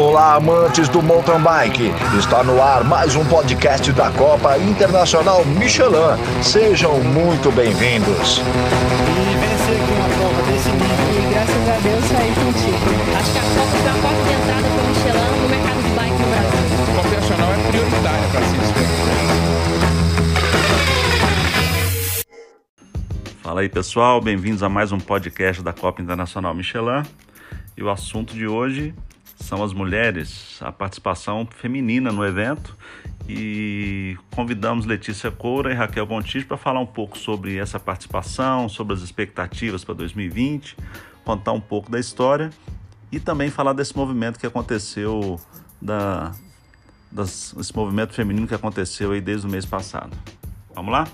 Olá, 0.00 0.36
amantes 0.36 0.88
do 0.88 1.02
mountain 1.02 1.42
bike. 1.42 1.92
Está 2.18 2.42
no 2.42 2.62
ar 2.62 2.82
mais 2.84 3.14
um 3.14 3.22
podcast 3.26 3.92
da 3.92 4.10
Copa 4.10 4.56
Internacional 4.56 5.44
Michelin. 5.44 6.16
Sejam 6.42 7.00
muito 7.00 7.52
bem-vindos. 7.52 8.40
Desse. 10.46 10.70
E 10.70 11.30
graças 11.30 11.68
a 11.68 11.76
Deus. 11.82 12.04
Acho 13.14 13.30
que 13.30 13.38
a 13.38 13.42
Copa 13.42 13.76
porta 14.00 14.22
de 14.24 14.32
entrada 14.32 14.68
Michelin 14.88 15.42
no 15.42 15.48
mercado 15.50 15.82
de 15.82 15.90
bike 15.90 16.22
é 18.24 18.28
para 18.32 18.46
se 18.46 18.56
Fala 23.42 23.60
aí 23.60 23.68
pessoal, 23.68 24.18
bem-vindos 24.22 24.62
a 24.62 24.70
mais 24.70 24.92
um 24.92 24.98
podcast 24.98 25.62
da 25.62 25.74
Copa 25.74 26.00
Internacional 26.00 26.54
Michelin. 26.54 27.02
E 27.76 27.82
o 27.82 27.90
assunto 27.90 28.32
de 28.32 28.46
hoje 28.46 28.94
são 29.40 29.64
as 29.64 29.72
mulheres, 29.72 30.58
a 30.60 30.70
participação 30.70 31.46
feminina 31.56 32.12
no 32.12 32.24
evento. 32.24 32.76
E 33.28 34.16
convidamos 34.34 34.86
Letícia 34.86 35.30
Coura 35.30 35.72
e 35.72 35.74
Raquel 35.74 36.04
Bontis 36.06 36.44
para 36.44 36.56
falar 36.56 36.80
um 36.80 36.86
pouco 36.86 37.16
sobre 37.16 37.56
essa 37.56 37.78
participação, 37.78 38.68
sobre 38.68 38.94
as 38.94 39.00
expectativas 39.02 39.84
para 39.84 39.94
2020, 39.94 40.76
contar 41.24 41.52
um 41.52 41.60
pouco 41.60 41.90
da 41.90 41.98
história 41.98 42.50
e 43.12 43.20
também 43.20 43.50
falar 43.50 43.72
desse 43.72 43.96
movimento 43.96 44.38
que 44.38 44.46
aconteceu, 44.46 45.40
da, 45.80 46.32
das, 47.10 47.54
esse 47.58 47.74
movimento 47.74 48.14
feminino 48.14 48.46
que 48.46 48.54
aconteceu 48.54 49.12
aí 49.12 49.20
desde 49.20 49.46
o 49.46 49.50
mês 49.50 49.64
passado. 49.64 50.16
Vamos 50.74 50.92
lá? 50.92 51.06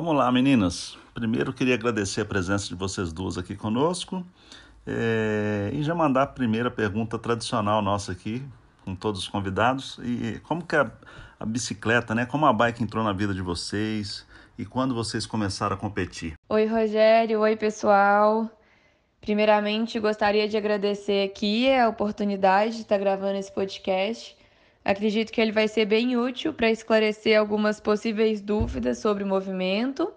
Vamos 0.00 0.14
lá, 0.14 0.30
meninas. 0.30 0.96
Primeiro, 1.12 1.52
queria 1.52 1.74
agradecer 1.74 2.20
a 2.20 2.24
presença 2.24 2.68
de 2.68 2.76
vocês 2.76 3.12
duas 3.12 3.36
aqui 3.36 3.56
conosco 3.56 4.24
é, 4.86 5.70
e 5.72 5.82
já 5.82 5.92
mandar 5.92 6.22
a 6.22 6.26
primeira 6.28 6.70
pergunta 6.70 7.18
tradicional 7.18 7.82
nossa 7.82 8.12
aqui, 8.12 8.40
com 8.84 8.94
todos 8.94 9.22
os 9.22 9.28
convidados. 9.28 9.98
E 10.04 10.38
como 10.44 10.64
que 10.64 10.76
a, 10.76 10.88
a 11.40 11.44
bicicleta, 11.44 12.14
né? 12.14 12.24
Como 12.24 12.46
a 12.46 12.52
bike 12.52 12.80
entrou 12.80 13.02
na 13.02 13.12
vida 13.12 13.34
de 13.34 13.42
vocês 13.42 14.24
e 14.56 14.64
quando 14.64 14.94
vocês 14.94 15.26
começaram 15.26 15.74
a 15.74 15.76
competir? 15.76 16.34
Oi, 16.48 16.64
Rogério. 16.64 17.40
Oi, 17.40 17.56
pessoal. 17.56 18.48
Primeiramente, 19.20 19.98
gostaria 19.98 20.48
de 20.48 20.56
agradecer 20.56 21.28
aqui 21.28 21.72
a 21.72 21.88
oportunidade 21.88 22.76
de 22.76 22.82
estar 22.82 22.98
gravando 22.98 23.36
esse 23.36 23.52
podcast. 23.52 24.37
Acredito 24.88 25.30
que 25.30 25.38
ele 25.38 25.52
vai 25.52 25.68
ser 25.68 25.84
bem 25.84 26.16
útil 26.16 26.54
para 26.54 26.70
esclarecer 26.70 27.38
algumas 27.38 27.78
possíveis 27.78 28.40
dúvidas 28.40 28.96
sobre 28.96 29.22
o 29.22 29.26
movimento 29.26 30.10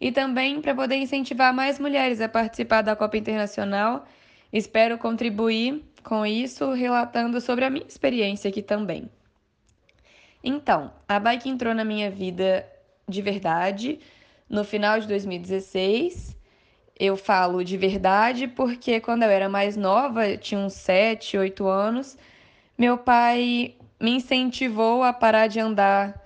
e 0.00 0.10
também 0.10 0.62
para 0.62 0.74
poder 0.74 0.96
incentivar 0.96 1.52
mais 1.52 1.78
mulheres 1.78 2.18
a 2.22 2.26
participar 2.26 2.80
da 2.80 2.96
Copa 2.96 3.18
Internacional. 3.18 4.06
Espero 4.50 4.96
contribuir 4.96 5.84
com 6.02 6.24
isso, 6.24 6.72
relatando 6.72 7.38
sobre 7.38 7.66
a 7.66 7.70
minha 7.70 7.84
experiência 7.86 8.48
aqui 8.48 8.62
também. 8.62 9.10
Então, 10.42 10.90
a 11.06 11.20
bike 11.20 11.46
entrou 11.46 11.74
na 11.74 11.84
minha 11.84 12.10
vida 12.10 12.66
de 13.06 13.20
verdade 13.20 14.00
no 14.48 14.64
final 14.64 14.98
de 14.98 15.06
2016. 15.06 16.34
Eu 16.98 17.14
falo 17.14 17.62
de 17.62 17.76
verdade 17.76 18.48
porque 18.48 19.00
quando 19.00 19.24
eu 19.24 19.28
era 19.28 19.50
mais 19.50 19.76
nova, 19.76 20.34
tinha 20.38 20.58
uns 20.58 20.72
7, 20.72 21.36
8 21.36 21.66
anos, 21.66 22.16
meu 22.78 22.96
pai 22.96 23.74
me 24.00 24.12
incentivou 24.12 25.02
a 25.02 25.12
parar 25.12 25.46
de 25.46 25.58
andar 25.58 26.24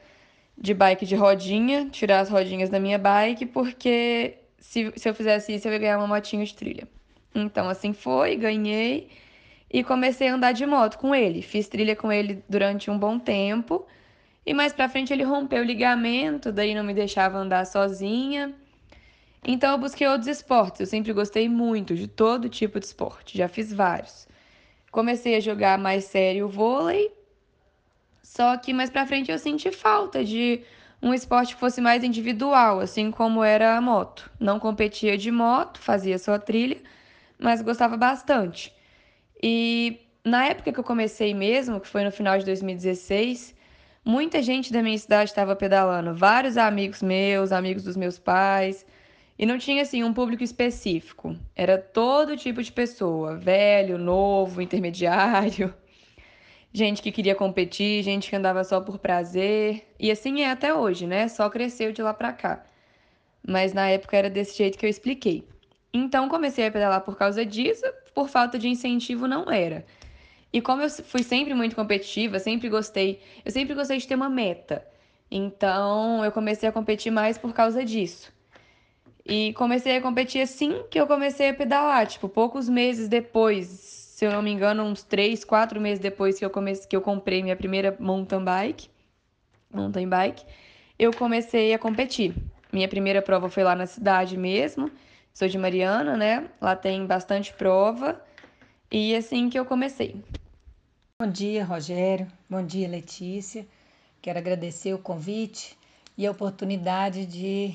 de 0.57 0.75
bike 0.75 1.07
de 1.07 1.17
rodinha, 1.17 1.89
tirar 1.91 2.21
as 2.21 2.29
rodinhas 2.29 2.71
da 2.71 2.79
minha 2.79 2.99
bike, 2.99 3.47
porque 3.47 4.39
se, 4.59 4.93
se 4.97 5.09
eu 5.09 5.15
fizesse 5.15 5.55
isso 5.55 5.67
eu 5.67 5.73
ia 5.73 5.79
ganhar 5.79 5.99
uma 5.99 6.07
motinha 6.07 6.45
de 6.45 6.55
trilha. 6.55 6.87
Então 7.35 7.69
assim 7.69 7.93
foi, 7.93 8.37
ganhei 8.37 9.11
e 9.73 9.83
comecei 9.83 10.29
a 10.29 10.35
andar 10.35 10.53
de 10.53 10.67
moto 10.67 10.99
com 10.99 11.15
ele. 11.15 11.41
Fiz 11.43 11.69
trilha 11.69 11.97
com 11.97 12.13
ele 12.13 12.45
durante 12.49 12.91
um 12.91 12.99
bom 12.99 13.19
tempo 13.19 13.87
e 14.45 14.53
mais 14.53 14.73
pra 14.73 14.89
frente 14.89 15.13
ele 15.13 15.23
rompeu 15.25 15.63
o 15.63 15.67
ligamento, 15.67 16.53
daí 16.53 16.75
não 16.75 16.85
me 16.85 16.93
deixava 16.93 17.39
andar 17.39 17.67
sozinha. 17.67 18.55
Então 19.45 19.73
eu 19.73 19.79
busquei 19.79 20.07
outros 20.07 20.29
esportes. 20.29 20.81
Eu 20.81 20.87
sempre 20.87 21.13
gostei 21.13 21.49
muito 21.49 21.95
de 21.95 22.07
todo 22.07 22.49
tipo 22.49 22.79
de 22.79 22.87
esporte, 22.87 23.37
já 23.37 23.49
fiz 23.49 23.73
vários. 23.73 24.29
Comecei 24.91 25.37
a 25.37 25.41
jogar 25.41 25.79
mais 25.79 26.05
sério 26.05 26.47
o 26.47 26.49
vôlei 26.49 27.11
só 28.35 28.57
que 28.57 28.73
mais 28.73 28.89
pra 28.89 29.05
frente 29.05 29.31
eu 29.31 29.39
senti 29.39 29.71
falta 29.71 30.25
de 30.25 30.63
um 31.03 31.13
esporte 31.13 31.55
que 31.55 31.61
fosse 31.61 31.83
mais 31.83 32.03
individual, 32.03 32.81
assim 32.81 33.11
como 33.11 33.45
era 33.45 33.77
a 33.77 33.81
moto. 33.81 34.31
Não 34.41 34.59
competia 34.59 35.19
de 35.19 35.31
moto, 35.31 35.79
fazia 35.79 36.19
só 36.19 36.39
trilha, 36.39 36.79
mas 37.39 37.61
gostava 37.61 37.95
bastante. 37.95 38.73
E 39.43 40.01
na 40.25 40.47
época 40.47 40.73
que 40.73 40.81
eu 40.81 40.85
comecei 40.85 41.35
mesmo, 41.35 41.79
que 41.79 41.87
foi 41.87 42.05
no 42.05 42.11
final 42.11 42.39
de 42.39 42.47
2016, 42.47 43.55
muita 44.03 44.41
gente 44.41 44.73
da 44.73 44.83
minha 44.83 44.97
cidade 44.97 45.29
estava 45.29 45.55
pedalando, 45.55 46.15
vários 46.15 46.57
amigos 46.57 47.03
meus, 47.03 47.53
amigos 47.53 47.85
dos 47.85 47.99
meus 47.99 48.19
pais, 48.19 48.87
e 49.39 49.45
não 49.45 49.59
tinha 49.59 49.83
assim 49.83 50.03
um 50.03 50.15
público 50.15 50.43
específico. 50.43 51.37
Era 51.55 51.77
todo 51.77 52.35
tipo 52.35 52.63
de 52.63 52.73
pessoa, 52.73 53.37
velho, 53.37 53.99
novo, 53.99 54.63
intermediário 54.63 55.75
gente 56.73 57.03
que 57.03 57.13
queria 57.13 57.35
competir, 57.35 58.03
gente 58.03 58.31
que 58.31 58.37
andava 58.37 58.65
só 58.65 58.81
por 58.81 58.99
prazer. 58.99 59.87
E 59.99 60.11
assim 60.11 60.43
é 60.43 60.51
até 60.51 60.75
hoje, 60.75 61.07
né? 61.07 61.29
Só 61.29 61.49
cresceu 61.51 61.93
de 61.93 62.03
lá 62.03 62.15
pra 62.15 62.33
cá. 62.33 62.65
Mas 63.47 63.73
na 63.73 63.89
época 63.89 64.17
era 64.17 64.31
desse 64.31 64.57
jeito 64.57 64.79
que 64.79 64.87
eu 64.87 64.91
expliquei. 64.91 65.47
Então 65.93 66.29
comecei 66.29 66.67
a 66.67 66.71
pedalar 66.71 67.03
por 67.03 67.17
causa 67.17 67.45
disso, 67.45 67.85
por 68.15 68.29
falta 68.29 68.59
de 68.59 68.69
incentivo 68.69 69.29
não 69.29 69.51
era. 69.51 69.85
E 70.53 70.61
como 70.61 70.83
eu 70.83 70.91
fui 70.91 71.23
sempre 71.23 71.55
muito 71.55 71.77
competitiva, 71.77 72.39
sempre 72.39 72.69
gostei, 72.69 73.21
eu 73.45 73.51
sempre 73.51 73.75
gostei 73.75 73.99
de 73.99 74.07
ter 74.07 74.15
uma 74.15 74.31
meta. 74.31 74.87
Então 75.31 76.25
eu 76.25 76.33
comecei 76.33 76.69
a 76.69 76.73
competir 76.73 77.11
mais 77.11 77.37
por 77.39 77.53
causa 77.53 77.85
disso. 77.85 78.33
E 79.25 79.53
comecei 79.55 79.97
a 79.97 80.01
competir 80.01 80.43
assim 80.43 80.83
que 80.91 80.99
eu 80.99 81.07
comecei 81.07 81.51
a 81.51 81.55
pedalar, 81.55 82.07
tipo, 82.07 82.29
poucos 82.29 82.69
meses 82.69 83.09
depois, 83.09 84.02
se 84.23 84.27
eu 84.27 84.31
não 84.31 84.41
me 84.41 84.53
engano, 84.53 84.85
uns 84.85 85.03
três, 85.03 85.45
quatro 85.45 85.81
meses 85.81 85.99
depois 85.99 86.39
que 86.39 86.45
eu 86.45 86.49
comecei, 86.49 86.87
que 86.87 86.95
eu 86.95 87.01
comprei 87.01 87.43
minha 87.43 87.57
primeira 87.57 87.97
mountain 87.99 88.45
bike, 88.45 88.89
mountain 89.69 90.09
bike, 90.09 90.45
eu 90.97 91.13
comecei 91.13 91.75
a 91.75 91.79
competir. 91.79 92.33
Minha 92.73 92.87
primeira 92.87 93.21
prova 93.21 93.49
foi 93.49 93.65
lá 93.65 93.75
na 93.75 93.85
cidade 93.85 94.37
mesmo. 94.37 94.89
Sou 95.35 95.49
de 95.49 95.59
Mariana, 95.59 96.17
né? 96.17 96.49
Lá 96.61 96.77
tem 96.77 97.05
bastante 97.05 97.53
prova. 97.53 98.25
E 98.93 99.13
assim 99.17 99.51
que 99.51 99.59
eu 99.59 99.65
comecei. 99.65 100.23
Bom 101.21 101.29
dia, 101.29 101.65
Rogério. 101.65 102.29
Bom 102.49 102.65
dia, 102.65 102.87
Letícia. 102.87 103.67
Quero 104.21 104.39
agradecer 104.39 104.95
o 104.95 104.99
convite 104.99 105.77
e 106.17 106.29
a 106.29 106.31
oportunidade 106.31 107.27
de 107.27 107.75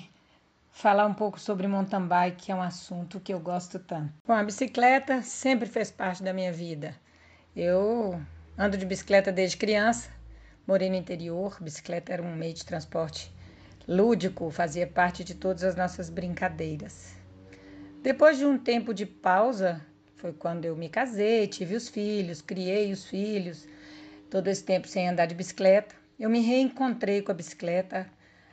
falar 0.77 1.07
um 1.07 1.13
pouco 1.13 1.39
sobre 1.39 1.67
mountain 1.67 2.05
bike, 2.05 2.45
que 2.45 2.51
é 2.51 2.55
um 2.55 2.61
assunto 2.61 3.19
que 3.19 3.33
eu 3.33 3.39
gosto 3.39 3.79
tanto. 3.79 4.13
Bom, 4.27 4.33
a 4.33 4.43
bicicleta 4.43 5.23
sempre 5.23 5.67
fez 5.67 5.89
parte 5.89 6.21
da 6.21 6.31
minha 6.31 6.53
vida. 6.53 6.95
Eu 7.55 8.21
ando 8.55 8.77
de 8.77 8.85
bicicleta 8.85 9.31
desde 9.31 9.57
criança, 9.57 10.07
morei 10.67 10.87
no 10.87 10.95
interior, 10.95 11.57
bicicleta 11.59 12.13
era 12.13 12.21
um 12.21 12.35
meio 12.35 12.53
de 12.53 12.63
transporte 12.63 13.33
lúdico, 13.87 14.51
fazia 14.51 14.85
parte 14.85 15.23
de 15.23 15.33
todas 15.33 15.63
as 15.63 15.75
nossas 15.75 16.11
brincadeiras. 16.11 17.15
Depois 18.03 18.37
de 18.37 18.45
um 18.45 18.55
tempo 18.55 18.93
de 18.93 19.07
pausa, 19.07 19.81
foi 20.17 20.31
quando 20.31 20.65
eu 20.65 20.75
me 20.75 20.89
casei, 20.89 21.47
tive 21.47 21.75
os 21.75 21.89
filhos, 21.89 22.39
criei 22.39 22.91
os 22.91 23.03
filhos, 23.03 23.67
todo 24.29 24.47
esse 24.47 24.63
tempo 24.63 24.87
sem 24.87 25.09
andar 25.09 25.25
de 25.25 25.33
bicicleta. 25.33 25.95
Eu 26.19 26.29
me 26.29 26.41
reencontrei 26.41 27.23
com 27.23 27.31
a 27.31 27.35
bicicleta 27.35 28.07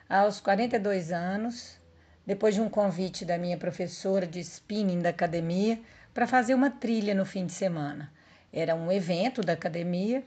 aos 0.09 0.41
42 0.41 1.13
anos 1.13 1.84
depois 2.27 2.55
de 2.55 2.61
um 2.61 2.69
convite 2.69 3.25
da 3.25 3.37
minha 3.37 3.57
professora 3.59 4.27
de 4.27 4.41
spinning 4.41 5.01
da 5.01 5.11
academia 5.11 5.81
para 6.13 6.27
fazer 6.27 6.55
uma 6.55 6.71
trilha 6.71 7.15
no 7.15 7.27
fim 7.27 7.45
de 7.45 7.53
semana. 7.53 8.11
Era 8.53 8.75
um 8.75 8.91
evento 8.91 9.43
da 9.43 9.53
academia 9.53 10.25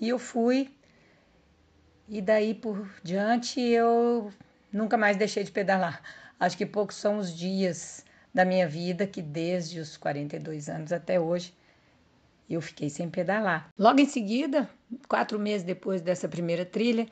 e 0.00 0.08
eu 0.08 0.18
fui. 0.18 0.74
E 2.08 2.20
daí 2.20 2.54
por 2.54 2.88
diante 3.02 3.60
eu 3.60 4.32
nunca 4.72 4.96
mais 4.96 5.16
deixei 5.16 5.44
de 5.44 5.50
pedalar. 5.50 6.02
Acho 6.38 6.56
que 6.56 6.64
poucos 6.64 6.96
são 6.96 7.18
os 7.18 7.36
dias 7.36 8.04
da 8.32 8.44
minha 8.44 8.66
vida 8.66 9.06
que 9.06 9.20
desde 9.20 9.80
os 9.80 9.96
42 9.96 10.68
anos 10.68 10.92
até 10.92 11.20
hoje 11.20 11.52
eu 12.48 12.60
fiquei 12.60 12.88
sem 12.88 13.08
pedalar. 13.08 13.68
Logo 13.78 14.00
em 14.00 14.06
seguida, 14.06 14.68
quatro 15.08 15.38
meses 15.38 15.64
depois 15.64 16.00
dessa 16.00 16.28
primeira 16.28 16.64
trilha, 16.64 17.06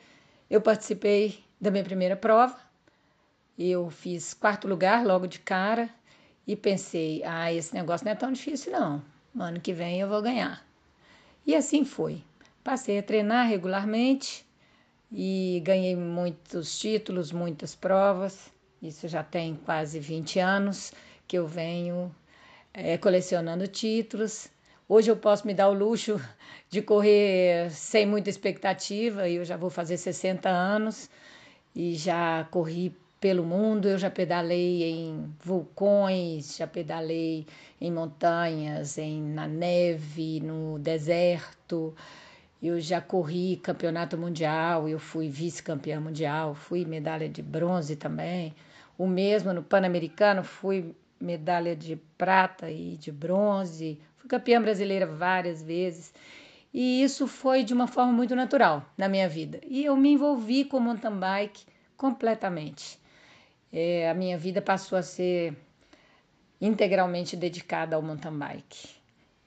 eu 0.49 0.59
participei 0.59 1.43
da 1.61 1.69
minha 1.69 1.83
primeira 1.83 2.15
prova 2.15 2.68
eu 3.59 3.89
fiz 3.89 4.33
quarto 4.33 4.69
lugar 4.69 5.05
logo 5.05 5.27
de 5.27 5.39
cara 5.39 5.89
e 6.47 6.55
pensei: 6.55 7.21
ah, 7.25 7.51
esse 7.51 7.73
negócio 7.73 8.05
não 8.05 8.13
é 8.13 8.15
tão 8.15 8.31
difícil, 8.31 8.71
não. 8.71 9.03
ano 9.37 9.59
que 9.59 9.73
vem 9.73 9.99
eu 9.99 10.07
vou 10.07 10.21
ganhar. 10.21 10.65
E 11.45 11.53
assim 11.53 11.83
foi. 11.83 12.23
Passei 12.63 12.97
a 12.99 13.03
treinar 13.03 13.47
regularmente 13.47 14.45
e 15.11 15.61
ganhei 15.65 15.95
muitos 15.95 16.79
títulos, 16.79 17.33
muitas 17.33 17.75
provas. 17.75 18.49
Isso 18.81 19.09
já 19.09 19.23
tem 19.23 19.55
quase 19.65 19.99
20 19.99 20.39
anos 20.39 20.93
que 21.27 21.37
eu 21.37 21.45
venho 21.45 22.15
é, 22.73 22.97
colecionando 22.97 23.67
títulos. 23.67 24.49
Hoje 24.87 25.11
eu 25.11 25.17
posso 25.17 25.45
me 25.45 25.53
dar 25.53 25.67
o 25.67 25.73
luxo 25.73 26.19
de 26.69 26.81
correr 26.81 27.69
sem 27.71 28.05
muita 28.05 28.29
expectativa, 28.29 29.27
eu 29.29 29.43
já 29.43 29.57
vou 29.57 29.69
fazer 29.69 29.97
60 29.97 30.47
anos 30.49 31.09
e 31.75 31.95
já 31.95 32.47
corri 32.49 32.95
pelo 33.19 33.43
mundo, 33.43 33.87
eu 33.89 33.97
já 33.97 34.09
pedalei 34.09 34.83
em 34.83 35.33
vulcões, 35.43 36.55
já 36.55 36.65
pedalei 36.65 37.45
em 37.79 37.91
montanhas, 37.91 38.97
em, 38.97 39.21
na 39.21 39.47
neve, 39.47 40.39
no 40.39 40.79
deserto. 40.79 41.93
Eu 42.61 42.79
já 42.79 43.01
corri 43.01 43.57
campeonato 43.57 44.17
mundial, 44.17 44.87
eu 44.87 44.99
fui 44.99 45.29
vice-campeã 45.29 45.99
mundial, 45.99 46.55
fui 46.55 46.85
medalha 46.85 47.27
de 47.27 47.41
bronze 47.41 47.95
também. 47.95 48.53
O 48.97 49.07
mesmo 49.07 49.53
no 49.53 49.63
Pan-Americano, 49.63 50.43
fui 50.43 50.95
medalha 51.19 51.75
de 51.75 51.97
prata 52.17 52.69
e 52.71 52.95
de 52.97 53.11
bronze. 53.11 53.99
Fui 54.17 54.29
campeã 54.29 54.61
brasileira 54.61 55.05
várias 55.05 55.61
vezes. 55.61 56.13
E 56.73 57.03
isso 57.03 57.27
foi 57.27 57.63
de 57.63 57.73
uma 57.73 57.87
forma 57.87 58.13
muito 58.13 58.35
natural 58.35 58.85
na 58.97 59.09
minha 59.09 59.27
vida. 59.27 59.59
E 59.67 59.83
eu 59.83 59.95
me 59.97 60.11
envolvi 60.13 60.63
com 60.63 60.79
mountain 60.79 61.17
bike 61.17 61.65
completamente 61.97 62.98
é, 63.71 64.09
a 64.09 64.13
minha 64.13 64.37
vida 64.37 64.61
passou 64.61 64.97
a 64.97 65.03
ser 65.03 65.55
integralmente 66.61 67.35
dedicada 67.35 67.95
ao 67.95 68.01
mountain 68.01 68.37
bike, 68.37 68.89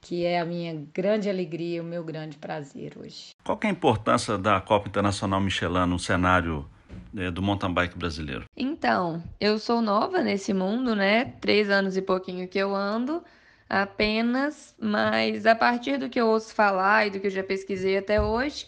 que 0.01 0.25
é 0.25 0.41
a 0.41 0.45
minha 0.45 0.87
grande 0.95 1.29
alegria, 1.29 1.83
o 1.83 1.85
meu 1.85 2.03
grande 2.03 2.39
prazer 2.39 2.95
hoje. 2.97 3.31
Qual 3.45 3.59
é 3.63 3.67
a 3.67 3.71
importância 3.71 4.39
da 4.39 4.61
Copa 4.61 4.89
Internacional 4.89 5.41
Michelin 5.41 5.87
no 5.87 5.99
cenário 5.99 6.69
é, 7.17 7.31
do 7.31 7.43
mountain 7.43 7.73
bike 7.73 7.99
brasileiro? 7.99 8.45
Então, 8.57 9.23
eu 9.41 9.59
sou 9.59 9.83
nova 9.83 10.23
nesse 10.23 10.55
mundo, 10.55 10.97
né? 10.97 11.27
Três 11.41 11.69
anos 11.69 11.97
e 11.97 12.03
pouquinho 12.03 12.49
que 12.49 12.59
eu 12.59 12.75
ando 12.75 13.23
apenas, 13.69 14.75
mas 14.79 15.47
a 15.47 15.55
partir 15.55 15.99
do 15.99 16.11
que 16.11 16.21
eu 16.21 16.27
ouço 16.27 16.55
falar 16.55 17.07
e 17.07 17.11
do 17.11 17.19
que 17.19 17.27
eu 17.29 17.31
já 17.31 17.43
pesquisei 17.43 17.97
até 17.97 18.21
hoje, 18.21 18.67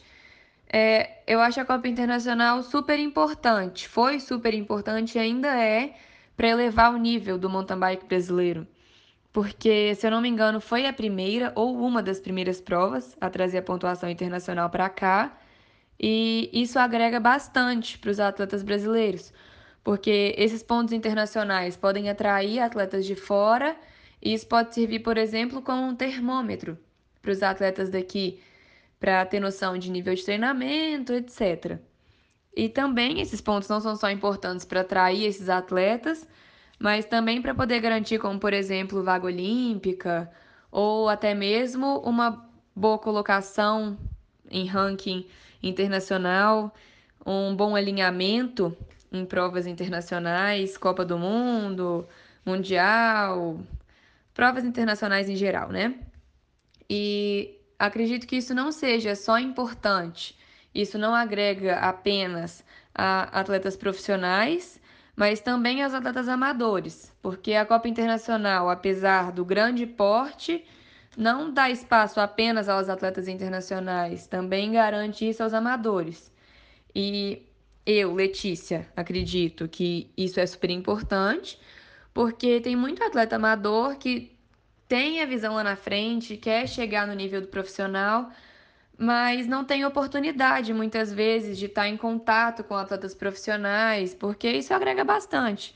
é, 0.73 1.23
eu 1.27 1.41
acho 1.41 1.61
a 1.61 1.65
Copa 1.65 1.89
Internacional 1.89 2.63
super 2.63 2.99
importante. 2.99 3.89
Foi 3.89 4.21
super 4.21 4.55
importante 4.55 5.17
e 5.17 5.19
ainda 5.21 5.49
é 5.49 5.95
para 6.37 6.49
elevar 6.49 6.93
o 6.93 6.99
nível 6.99 7.39
do 7.39 7.49
mountain 7.49 7.79
bike 7.79 8.07
brasileiro. 8.07 8.67
Porque, 9.33 9.95
se 9.97 10.07
eu 10.07 10.11
não 10.11 10.21
me 10.21 10.29
engano, 10.29 10.61
foi 10.61 10.87
a 10.87 10.93
primeira 10.93 11.53
ou 11.57 11.77
uma 11.77 12.03
das 12.03 12.21
primeiras 12.21 12.61
provas 12.61 13.17
a 13.21 13.29
trazer 13.29 13.59
a 13.59 13.63
pontuação 13.63 14.09
internacional 14.09 14.71
para 14.71 14.89
cá. 14.89 15.37
E 15.99 16.51
isso 16.53 16.79
agrega 16.79 17.21
bastante 17.21 17.99
para 17.99 18.11
os 18.11 18.21
atletas 18.21 18.63
brasileiros, 18.63 19.33
porque 19.83 20.35
esses 20.37 20.63
pontos 20.63 20.93
internacionais 20.93 21.77
podem 21.77 22.09
atrair 22.09 22.61
atletas 22.61 23.07
de 23.07 23.15
fora 23.15 23.77
e 24.21 24.35
isso 24.35 24.47
pode 24.47 24.75
servir, 24.75 25.01
por 25.01 25.17
exemplo, 25.17 25.63
como 25.63 25.83
um 25.83 25.95
termômetro 25.95 26.79
para 27.23 27.31
os 27.33 27.43
atletas 27.43 27.91
daqui 27.91 28.41
para 29.05 29.27
ter 29.27 29.39
noção 29.39 29.77
de 29.77 29.91
nível 29.91 30.15
de 30.15 30.25
treinamento, 30.25 31.13
etc. 31.13 31.79
E 32.57 32.71
também 32.71 33.21
esses 33.21 33.39
pontos 33.39 33.69
não 33.69 33.79
são 33.79 33.95
só 33.95 34.09
importantes 34.11 34.65
para 34.65 34.81
atrair 34.81 35.27
esses 35.27 35.51
atletas, 35.51 36.27
mas 36.79 37.05
também 37.05 37.43
para 37.43 37.55
poder 37.55 37.81
garantir, 37.81 38.19
como 38.19 38.41
por 38.41 38.55
exemplo, 38.55 39.05
vaga 39.05 39.27
olímpica 39.27 40.33
ou 40.73 41.07
até 41.11 41.35
mesmo 41.35 41.99
uma 41.99 42.49
boa 42.75 42.99
colocação 42.99 43.99
em 44.51 44.65
ranking 44.65 45.27
internacional, 45.63 46.75
um 47.27 47.55
bom 47.55 47.77
alinhamento 47.77 48.75
em 49.13 49.27
provas 49.27 49.67
internacionais, 49.67 50.79
Copa 50.79 51.05
do 51.05 51.19
Mundo, 51.19 52.09
Mundial, 52.43 53.61
provas 54.33 54.65
internacionais 54.65 55.29
em 55.29 55.37
geral, 55.37 55.69
né? 55.69 55.95
E 56.89 57.61
acredito 57.79 58.27
que 58.27 58.37
isso 58.37 58.55
não 58.55 58.73
seja 58.73 59.15
só 59.15 59.39
importante, 59.39 60.37
isso 60.75 60.99
não 60.99 61.15
agrega 61.15 61.77
apenas 61.77 62.65
a 62.95 63.41
atletas 63.41 63.77
profissionais, 63.77 64.81
mas 65.17 65.41
também 65.41 65.83
aos 65.83 65.95
atletas 65.95 66.29
amadores, 66.29 67.13
porque 67.23 67.55
a 67.55 67.65
Copa 67.65 67.89
Internacional, 67.89 68.69
apesar 68.69 69.31
do 69.33 69.45
grande 69.45 69.87
porte, 69.87 70.65
não 71.17 71.53
dá 71.53 71.71
espaço 71.71 72.21
apenas 72.21 72.69
aos 72.69 72.89
atletas 72.89 73.29
internacionais, 73.29 74.27
também 74.27 74.73
garante 74.73 75.29
isso 75.29 75.43
aos 75.43 75.55
amadores. 75.55 76.33
E 76.95 77.43
eu, 77.87 78.13
Letícia, 78.15 78.89
acredito 78.97 79.69
que 79.69 80.11
isso 80.17 80.41
é 80.41 80.47
super 80.47 80.71
importante, 80.71 81.59
porque 82.13 82.61
tem 82.61 82.75
muito 82.75 83.03
atleta 83.03 83.37
amador 83.37 83.97
que 83.97 84.34
tem 84.89 85.23
a 85.23 85.27
visão 85.27 85.55
lá 85.55 85.65
na 85.65 85.77
frente, 85.77 86.37
quer 86.37 86.69
chegar 86.69 87.07
no 87.07 87.15
nível 87.15 87.41
do 87.41 87.49
profissional, 87.49 88.31
mas 88.99 89.47
não 89.47 89.65
tem 89.65 89.85
oportunidade 89.85 90.73
muitas 90.73 91.13
vezes 91.13 91.59
de 91.59 91.67
estar 91.67 91.89
em 91.89 91.97
contato 91.97 92.63
com 92.65 92.77
atletas 92.77 93.15
profissionais, 93.15 94.15
porque 94.15 94.51
isso 94.51 94.73
agrega 94.75 95.05
bastante. 95.05 95.75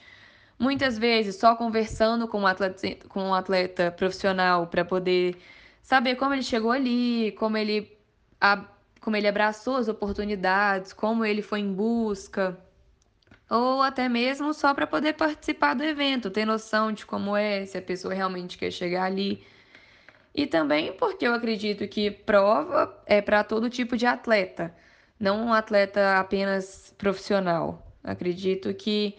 Muitas 0.59 0.99
vezes 0.99 1.37
só 1.37 1.55
conversando 1.57 2.29
com 2.29 2.41
um 2.41 2.47
atleta, 2.47 2.97
com 3.09 3.23
um 3.25 3.35
atleta 3.35 3.91
profissional 3.93 4.67
para 4.67 4.85
poder 4.85 5.37
saber 5.83 6.17
como 6.17 6.35
ele 6.35 6.43
chegou 6.43 6.71
ali, 6.73 7.33
como 7.39 7.57
ele, 7.57 7.97
como 9.01 9.17
ele 9.17 9.29
abraçou 9.29 9.77
as 9.77 9.89
oportunidades, 9.89 10.93
como 10.93 11.25
ele 11.25 11.43
foi 11.43 11.61
em 11.61 11.73
busca 11.73 12.59
ou 13.51 13.83
até 13.83 14.09
mesmo 14.09 14.53
só 14.53 14.75
para 14.75 14.87
poder 14.87 15.15
participar 15.15 15.75
do 15.75 15.83
evento, 15.83 16.31
ter 16.31 16.45
noção 16.45 16.93
de 16.93 17.07
como 17.07 17.37
é, 17.37 17.65
se 17.65 17.79
a 17.79 17.83
pessoa 17.83 18.13
realmente 18.13 18.59
quer 18.59 18.71
chegar 18.71 19.05
ali. 19.05 19.45
E 20.35 20.47
também 20.47 20.93
porque 20.93 21.27
eu 21.27 21.35
acredito 21.35 21.87
que 21.89 22.11
prova 22.11 22.97
é 23.07 23.21
para 23.21 23.43
todo 23.43 23.71
tipo 23.71 23.97
de 23.97 24.07
atleta, 24.07 24.75
não 25.19 25.47
um 25.47 25.53
atleta 25.53 26.19
apenas 26.19 26.95
profissional. 26.99 27.87
Acredito 28.05 28.73
que 28.75 29.17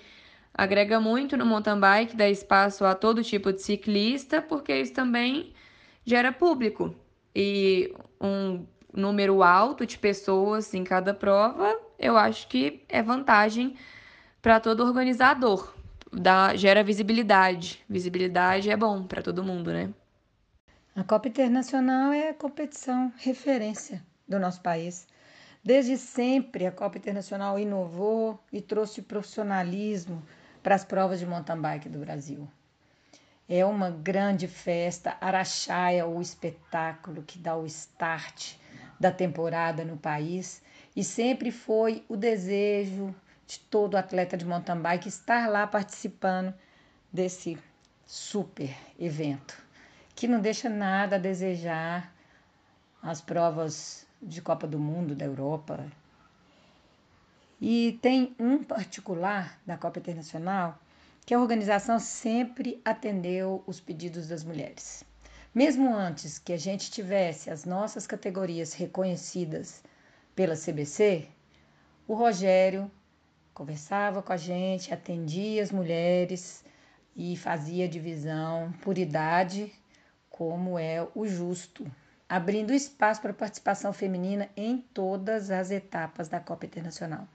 agrega 0.53 0.99
muito 0.99 1.35
no 1.35 1.45
mountain 1.45 1.79
bike, 1.79 2.15
dá 2.15 2.29
espaço 2.29 2.85
a 2.85 2.95
todo 2.95 3.23
tipo 3.23 3.51
de 3.51 3.61
ciclista, 3.61 4.41
porque 4.41 4.75
isso 4.75 4.93
também 4.93 5.53
gera 6.05 6.31
público. 6.31 6.95
E 7.35 7.93
um 8.19 8.65
número 8.93 9.43
alto 9.43 9.85
de 9.85 9.97
pessoas 9.97 10.73
em 10.73 10.83
cada 10.83 11.13
prova, 11.13 11.77
eu 11.97 12.17
acho 12.17 12.47
que 12.47 12.83
é 12.89 13.01
vantagem 13.01 13.75
para 14.41 14.59
todo 14.59 14.85
organizador. 14.85 15.73
Dá, 16.11 16.55
gera 16.55 16.83
visibilidade. 16.83 17.83
Visibilidade 17.87 18.69
é 18.69 18.77
bom 18.77 19.03
para 19.03 19.21
todo 19.21 19.43
mundo, 19.43 19.71
né? 19.71 19.93
A 20.95 21.03
Copa 21.03 21.27
Internacional 21.27 22.11
é 22.11 22.29
a 22.29 22.33
competição 22.33 23.13
referência 23.17 24.03
do 24.27 24.39
nosso 24.39 24.61
país. 24.61 25.07
Desde 25.63 25.97
sempre, 25.97 26.65
a 26.65 26.71
Copa 26.71 26.97
Internacional 26.97 27.59
inovou 27.59 28.39
e 28.51 28.61
trouxe 28.61 29.01
profissionalismo 29.01 30.23
para 30.63 30.75
as 30.75 30.83
provas 30.83 31.19
de 31.19 31.25
mountain 31.25 31.59
bike 31.61 31.89
do 31.89 31.99
Brasil. 31.99 32.47
É 33.47 33.65
uma 33.65 33.89
grande 33.89 34.47
festa, 34.47 35.17
Araxá 35.19 35.91
é 35.91 36.03
o 36.03 36.21
espetáculo 36.21 37.23
que 37.23 37.39
dá 37.39 37.55
o 37.55 37.65
start 37.65 38.55
da 38.99 39.11
temporada 39.11 39.83
no 39.83 39.97
país 39.97 40.61
e 40.95 41.03
sempre 41.03 41.51
foi 41.51 42.03
o 42.07 42.15
desejo 42.15 43.13
de 43.49 43.59
todo 43.61 43.97
atleta 43.97 44.37
de 44.37 44.45
mountain 44.45 44.79
bike 44.79 45.09
estar 45.09 45.49
lá 45.49 45.65
participando 45.65 46.53
desse 47.11 47.57
super 48.05 48.77
evento, 48.99 49.59
que 50.15 50.27
não 50.27 50.39
deixa 50.39 50.69
nada 50.69 51.15
a 51.15 51.19
desejar 51.19 52.13
as 53.01 53.21
provas 53.21 54.05
de 54.21 54.39
Copa 54.39 54.67
do 54.67 54.77
Mundo 54.77 55.15
da 55.15 55.25
Europa. 55.25 55.83
E 57.59 57.97
tem 58.03 58.35
um 58.37 58.63
particular 58.63 59.59
da 59.65 59.79
Copa 59.79 59.97
Internacional 59.97 60.77
que 61.25 61.33
a 61.33 61.39
organização 61.39 61.99
sempre 61.99 62.79
atendeu 62.85 63.63
os 63.65 63.79
pedidos 63.79 64.27
das 64.27 64.43
mulheres. 64.43 65.03
Mesmo 65.55 65.91
antes 65.91 66.37
que 66.37 66.53
a 66.53 66.57
gente 66.57 66.91
tivesse 66.91 67.49
as 67.49 67.65
nossas 67.65 68.05
categorias 68.05 68.73
reconhecidas 68.73 69.83
pela 70.35 70.55
CBC, 70.55 71.27
o 72.07 72.13
Rogério 72.13 72.91
conversava 73.59 74.21
com 74.21 74.31
a 74.31 74.37
gente, 74.37 74.93
atendia 74.93 75.61
as 75.61 75.69
mulheres 75.69 76.63
e 77.13 77.35
fazia 77.35 77.89
divisão 77.89 78.71
por 78.81 78.97
idade, 78.97 79.69
como 80.29 80.79
é 80.79 81.05
o 81.13 81.27
justo, 81.27 81.85
abrindo 82.29 82.73
espaço 82.73 83.21
para 83.21 83.33
participação 83.33 83.91
feminina 83.91 84.47
em 84.55 84.77
todas 84.77 85.51
as 85.51 85.71
etapas 85.71 86.29
da 86.29 86.39
Copa 86.39 86.67
Internacional. 86.67 87.27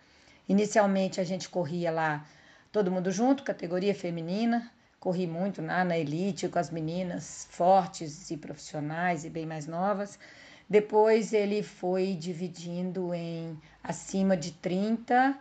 Inicialmente 0.48 1.20
a 1.20 1.24
gente 1.24 1.46
corria 1.46 1.90
lá 1.90 2.26
todo 2.72 2.90
mundo 2.90 3.10
junto, 3.10 3.44
categoria 3.44 3.94
feminina, 3.94 4.72
corri 4.98 5.26
muito 5.26 5.60
lá 5.60 5.84
na 5.84 5.98
elite 5.98 6.48
com 6.48 6.58
as 6.58 6.70
meninas 6.70 7.46
fortes 7.50 8.30
e 8.30 8.38
profissionais 8.38 9.26
e 9.26 9.28
bem 9.28 9.44
mais 9.44 9.66
novas. 9.66 10.18
Depois 10.66 11.34
ele 11.34 11.62
foi 11.62 12.14
dividindo 12.14 13.12
em 13.12 13.60
acima 13.82 14.34
de 14.34 14.52
30, 14.52 15.38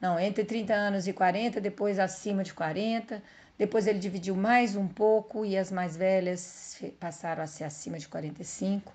não, 0.00 0.20
entre 0.20 0.44
30 0.44 0.74
anos 0.74 1.08
e 1.08 1.12
40, 1.12 1.60
depois 1.60 1.98
acima 1.98 2.42
de 2.42 2.52
40. 2.52 3.22
Depois 3.58 3.86
ele 3.86 3.98
dividiu 3.98 4.36
mais 4.36 4.76
um 4.76 4.86
pouco 4.86 5.44
e 5.44 5.56
as 5.56 5.72
mais 5.72 5.96
velhas 5.96 6.82
passaram 7.00 7.42
a 7.42 7.46
ser 7.46 7.64
acima 7.64 7.98
de 7.98 8.06
45. 8.06 8.92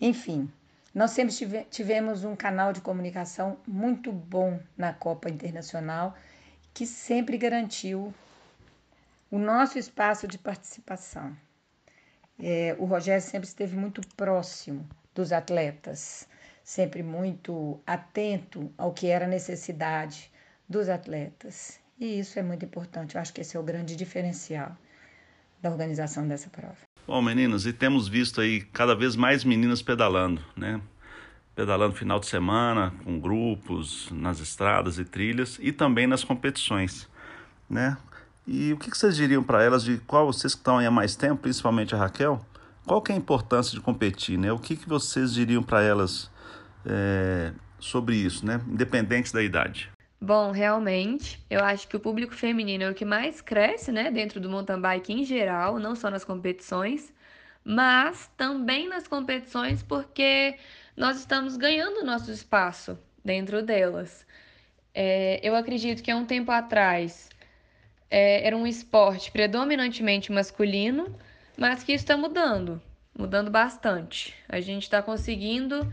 Enfim, 0.00 0.50
nós 0.94 1.12
sempre 1.12 1.34
tivemos 1.70 2.22
um 2.22 2.36
canal 2.36 2.72
de 2.72 2.82
comunicação 2.82 3.56
muito 3.66 4.12
bom 4.12 4.60
na 4.76 4.92
Copa 4.92 5.30
Internacional 5.30 6.14
que 6.74 6.86
sempre 6.86 7.38
garantiu 7.38 8.12
o 9.30 9.38
nosso 9.38 9.78
espaço 9.78 10.26
de 10.26 10.36
participação. 10.38 11.34
É, 12.38 12.76
o 12.78 12.84
Rogério 12.84 13.22
sempre 13.22 13.48
esteve 13.48 13.76
muito 13.76 14.06
próximo 14.16 14.86
dos 15.14 15.32
atletas, 15.32 16.28
sempre 16.62 17.02
muito 17.02 17.80
atento 17.86 18.72
ao 18.76 18.92
que 18.92 19.06
era 19.06 19.26
necessidade 19.26 20.30
dos 20.68 20.88
atletas. 20.88 21.80
E 21.98 22.18
isso 22.18 22.38
é 22.38 22.42
muito 22.42 22.64
importante. 22.64 23.14
Eu 23.14 23.20
acho 23.20 23.32
que 23.32 23.40
esse 23.40 23.56
é 23.56 23.60
o 23.60 23.62
grande 23.62 23.94
diferencial 23.96 24.76
da 25.60 25.70
organização 25.70 26.26
dessa 26.26 26.50
prova. 26.50 26.76
Bom, 27.06 27.20
meninos, 27.22 27.66
e 27.66 27.72
temos 27.72 28.08
visto 28.08 28.40
aí 28.40 28.60
cada 28.60 28.94
vez 28.94 29.16
mais 29.16 29.44
meninas 29.44 29.82
pedalando, 29.82 30.42
né? 30.56 30.80
Pedalando 31.54 31.94
final 31.94 32.18
de 32.18 32.26
semana, 32.26 32.92
com 33.04 33.20
grupos, 33.20 34.08
nas 34.10 34.40
estradas 34.40 34.98
e 34.98 35.04
trilhas 35.04 35.58
e 35.60 35.72
também 35.72 36.06
nas 36.06 36.24
competições, 36.24 37.08
né? 37.68 37.96
E 38.46 38.72
o 38.72 38.76
que 38.76 38.90
vocês 38.90 39.16
diriam 39.16 39.42
para 39.42 39.62
elas 39.62 39.84
de 39.84 39.98
qual 39.98 40.26
vocês 40.26 40.54
que 40.54 40.60
estão 40.60 40.78
aí 40.78 40.86
há 40.86 40.90
mais 40.90 41.14
tempo, 41.14 41.42
principalmente 41.42 41.94
a 41.94 41.98
Raquel, 41.98 42.44
qual 42.86 43.00
que 43.00 43.12
é 43.12 43.14
a 43.14 43.18
importância 43.18 43.72
de 43.72 43.80
competir, 43.80 44.38
né? 44.38 44.52
O 44.52 44.58
que, 44.58 44.76
que 44.76 44.88
vocês 44.88 45.32
diriam 45.32 45.62
para 45.62 45.82
elas 45.82 46.30
é, 46.84 47.52
sobre 47.78 48.16
isso, 48.16 48.44
né? 48.44 48.60
Independente 48.66 49.32
da 49.32 49.42
idade. 49.42 49.90
Bom, 50.24 50.52
realmente, 50.52 51.44
eu 51.50 51.64
acho 51.64 51.88
que 51.88 51.96
o 51.96 52.00
público 52.00 52.32
feminino 52.32 52.84
é 52.84 52.90
o 52.90 52.94
que 52.94 53.04
mais 53.04 53.40
cresce, 53.40 53.90
né, 53.90 54.08
dentro 54.08 54.38
do 54.38 54.48
mountain 54.48 54.80
bike 54.80 55.12
em 55.12 55.24
geral, 55.24 55.80
não 55.80 55.96
só 55.96 56.08
nas 56.08 56.24
competições, 56.24 57.12
mas 57.64 58.30
também 58.36 58.88
nas 58.88 59.08
competições 59.08 59.82
porque 59.82 60.56
nós 60.96 61.18
estamos 61.18 61.56
ganhando 61.56 62.06
nosso 62.06 62.30
espaço 62.30 62.96
dentro 63.24 63.64
delas. 63.64 64.24
É, 64.94 65.40
eu 65.42 65.56
acredito 65.56 66.04
que 66.04 66.10
há 66.12 66.14
um 66.14 66.24
tempo 66.24 66.52
atrás 66.52 67.28
é, 68.08 68.46
era 68.46 68.56
um 68.56 68.64
esporte 68.64 69.32
predominantemente 69.32 70.30
masculino, 70.30 71.18
mas 71.58 71.82
que 71.82 71.90
está 71.90 72.16
mudando, 72.16 72.80
mudando 73.18 73.50
bastante. 73.50 74.36
A 74.48 74.60
gente 74.60 74.84
está 74.84 75.02
conseguindo 75.02 75.92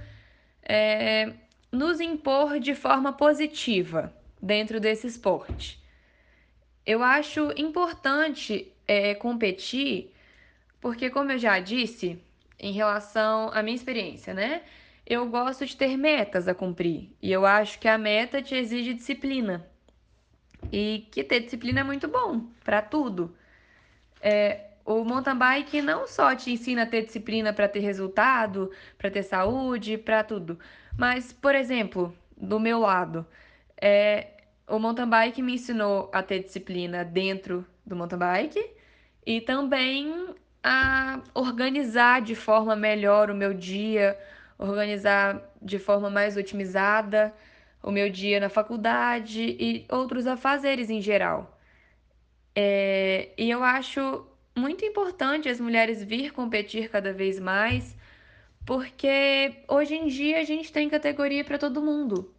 é, 0.62 1.34
nos 1.72 2.00
impor 2.00 2.60
de 2.60 2.76
forma 2.76 3.12
positiva 3.12 4.14
dentro 4.42 4.80
desse 4.80 5.08
esporte. 5.08 5.80
Eu 6.86 7.04
acho 7.04 7.52
importante 7.58 8.72
é, 8.88 9.14
competir, 9.14 10.14
porque, 10.82 11.10
como 11.10 11.32
eu 11.32 11.38
já 11.38 11.60
disse, 11.60 12.22
em 12.60 12.74
relação 12.74 13.50
à 13.54 13.62
minha 13.62 13.76
experiência, 13.76 14.34
né? 14.34 14.64
Eu 15.06 15.28
gosto 15.28 15.66
de 15.66 15.76
ter 15.76 15.98
metas 15.98 16.48
a 16.48 16.54
cumprir 16.54 17.10
e 17.22 17.32
eu 17.32 17.46
acho 17.46 17.80
que 17.80 17.88
a 17.88 17.98
meta 17.98 18.42
te 18.42 18.56
exige 18.56 18.94
disciplina. 18.94 19.66
E 20.72 21.08
que 21.12 21.24
ter 21.24 21.40
disciplina 21.40 21.80
é 21.80 21.84
muito 21.84 22.08
bom 22.08 22.48
para 22.64 22.82
tudo. 22.82 23.36
É, 24.22 24.66
o 24.86 25.04
mountain 25.04 25.38
bike 25.38 25.82
não 25.82 26.06
só 26.08 26.36
te 26.36 26.52
ensina 26.52 26.84
a 26.84 26.86
ter 26.86 27.06
disciplina 27.06 27.54
para 27.54 27.68
ter 27.68 27.80
resultado, 27.80 28.72
para 28.98 29.10
ter 29.10 29.24
saúde, 29.24 29.98
para 29.98 30.24
tudo. 30.24 30.60
Mas, 30.98 31.32
por 31.32 31.56
exemplo, 31.56 32.14
do 32.36 32.60
meu 32.60 32.80
lado, 32.80 33.26
é, 33.82 34.28
o 34.68 34.78
mountain 34.78 35.10
bike 35.10 35.42
me 35.42 35.54
ensinou 35.54 36.10
a 36.14 36.22
ter 36.22 36.44
disciplina 36.44 37.04
dentro 37.04 37.66
do 37.86 37.96
mountain 37.96 38.20
bike 38.20 38.72
e 39.26 39.42
também 39.42 40.36
a 40.64 41.22
organizar 41.34 42.22
de 42.22 42.36
forma 42.36 42.76
melhor 42.76 43.32
o 43.32 43.36
meu 43.36 43.54
dia, 43.54 44.18
organizar 44.58 45.42
de 45.62 45.80
forma 45.80 46.10
mais 46.10 46.36
otimizada 46.38 47.34
o 47.82 47.92
meu 47.92 48.10
dia 48.10 48.40
na 48.40 48.50
faculdade 48.50 49.56
e 49.60 49.86
outros 49.90 50.28
afazeres 50.28 50.90
em 50.90 51.02
geral. 51.02 51.58
É, 52.56 53.30
e 53.38 53.50
eu 53.50 53.64
acho 53.64 54.28
muito 54.56 54.84
importante 54.84 55.48
as 55.48 55.60
mulheres 55.60 56.04
vir 56.04 56.34
competir 56.34 56.90
cada 56.90 57.14
vez 57.14 57.40
mais, 57.40 57.96
porque 58.66 59.64
hoje 59.68 59.96
em 59.96 60.08
dia 60.08 60.40
a 60.42 60.44
gente 60.44 60.72
tem 60.72 60.90
categoria 60.90 61.44
para 61.44 61.58
todo 61.58 61.82
mundo, 61.82 62.34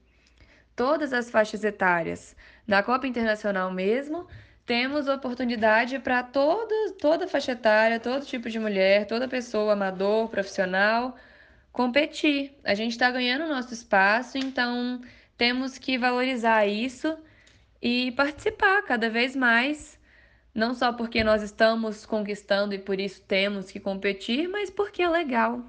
todas 0.77 1.13
as 1.13 1.31
faixas 1.31 1.65
etárias. 1.65 2.37
Na 2.67 2.83
Copa 2.83 3.07
Internacional 3.07 3.71
mesmo, 3.71 4.27
temos 4.65 5.09
oportunidade 5.09 5.99
para 5.99 6.23
toda, 6.23 6.93
toda 7.01 7.27
faixa 7.27 7.53
etária, 7.53 7.99
todo 7.99 8.25
tipo 8.25 8.49
de 8.49 8.59
mulher, 8.59 9.07
toda 9.07 9.27
pessoa, 9.27 9.73
amador, 9.73 10.29
profissional, 10.29 11.17
competir. 11.73 12.57
A 12.65 12.75
gente 12.75 12.93
está 12.93 13.11
ganhando 13.11 13.49
nosso 13.49 13.75
espaço, 13.75 14.39
então 14.39 15.01
temos 15.37 15.79
que 15.79 15.99
valorizar 15.99 16.67
isso 16.67 17.19
e 17.83 18.13
participar 18.13 18.83
cada 18.83 19.09
vez 19.09 19.35
mais, 19.35 19.99
não 20.55 20.75
só 20.75 20.93
porque 20.93 21.25
nós 21.25 21.43
estamos 21.43 22.05
conquistando 22.07 22.75
e 22.75 22.79
por 22.79 23.01
isso 23.01 23.23
temos 23.23 23.71
que 23.71 23.81
competir, 23.81 24.49
mas 24.49 24.71
porque 24.71 25.03
é 25.03 25.09
legal. 25.09 25.65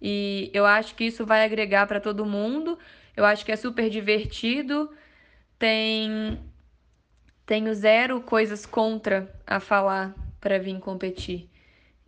E 0.00 0.50
eu 0.54 0.64
acho 0.64 0.94
que 0.94 1.04
isso 1.04 1.26
vai 1.26 1.44
agregar 1.44 1.86
para 1.86 2.00
todo 2.00 2.24
mundo. 2.24 2.78
Eu 3.18 3.24
acho 3.24 3.44
que 3.44 3.50
é 3.50 3.56
super 3.56 3.90
divertido. 3.90 4.88
Tem 5.58 6.38
tenho 7.44 7.74
zero 7.74 8.20
coisas 8.20 8.64
contra 8.64 9.34
a 9.44 9.58
falar 9.58 10.14
para 10.40 10.56
vir 10.60 10.78
competir. 10.78 11.50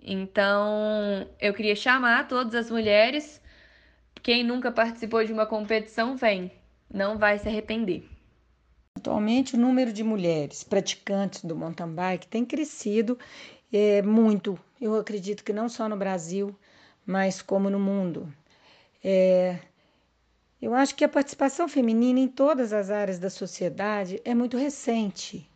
Então, 0.01 1.29
eu 1.41 1.53
queria 1.53 1.75
chamar 1.75 2.29
todas 2.29 2.55
as 2.55 2.71
mulheres. 2.71 3.43
Quem 4.23 4.45
nunca 4.45 4.71
participou 4.71 5.25
de 5.25 5.33
uma 5.33 5.47
competição, 5.47 6.17
vem 6.17 6.53
não 6.89 7.19
vai 7.19 7.41
se 7.41 7.49
arrepender. 7.49 8.09
Atualmente, 8.97 9.57
o 9.57 9.59
número 9.59 9.93
de 9.93 10.05
mulheres 10.05 10.63
praticantes 10.63 11.45
do 11.45 11.57
mountain 11.57 11.93
bike 11.93 12.29
tem 12.29 12.45
crescido 12.45 13.19
é, 13.73 14.01
muito. 14.01 14.57
Eu 14.81 14.95
acredito 14.95 15.43
que 15.43 15.53
não 15.53 15.69
só 15.69 15.89
no 15.89 15.97
Brasil, 15.97 16.55
mas 17.05 17.43
como 17.43 17.69
no 17.69 17.81
mundo. 17.81 18.33
É, 19.03 19.59
eu 20.61 20.75
acho 20.75 20.95
que 20.95 21.05
a 21.05 21.09
participação 21.09 21.69
feminina 21.69 22.21
em 22.21 22.29
todas 22.29 22.73
as 22.73 22.91
áreas 22.91 23.19
da 23.19 23.31
sociedade 23.31 24.21
é 24.25 24.35
muito 24.35 24.57
recente. 24.59 25.49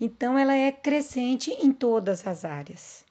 Então, 0.00 0.36
ela 0.36 0.54
é 0.54 0.72
crescente 0.72 1.52
em 1.52 1.72
todas 1.72 2.26
as 2.26 2.44
áreas. 2.44 3.04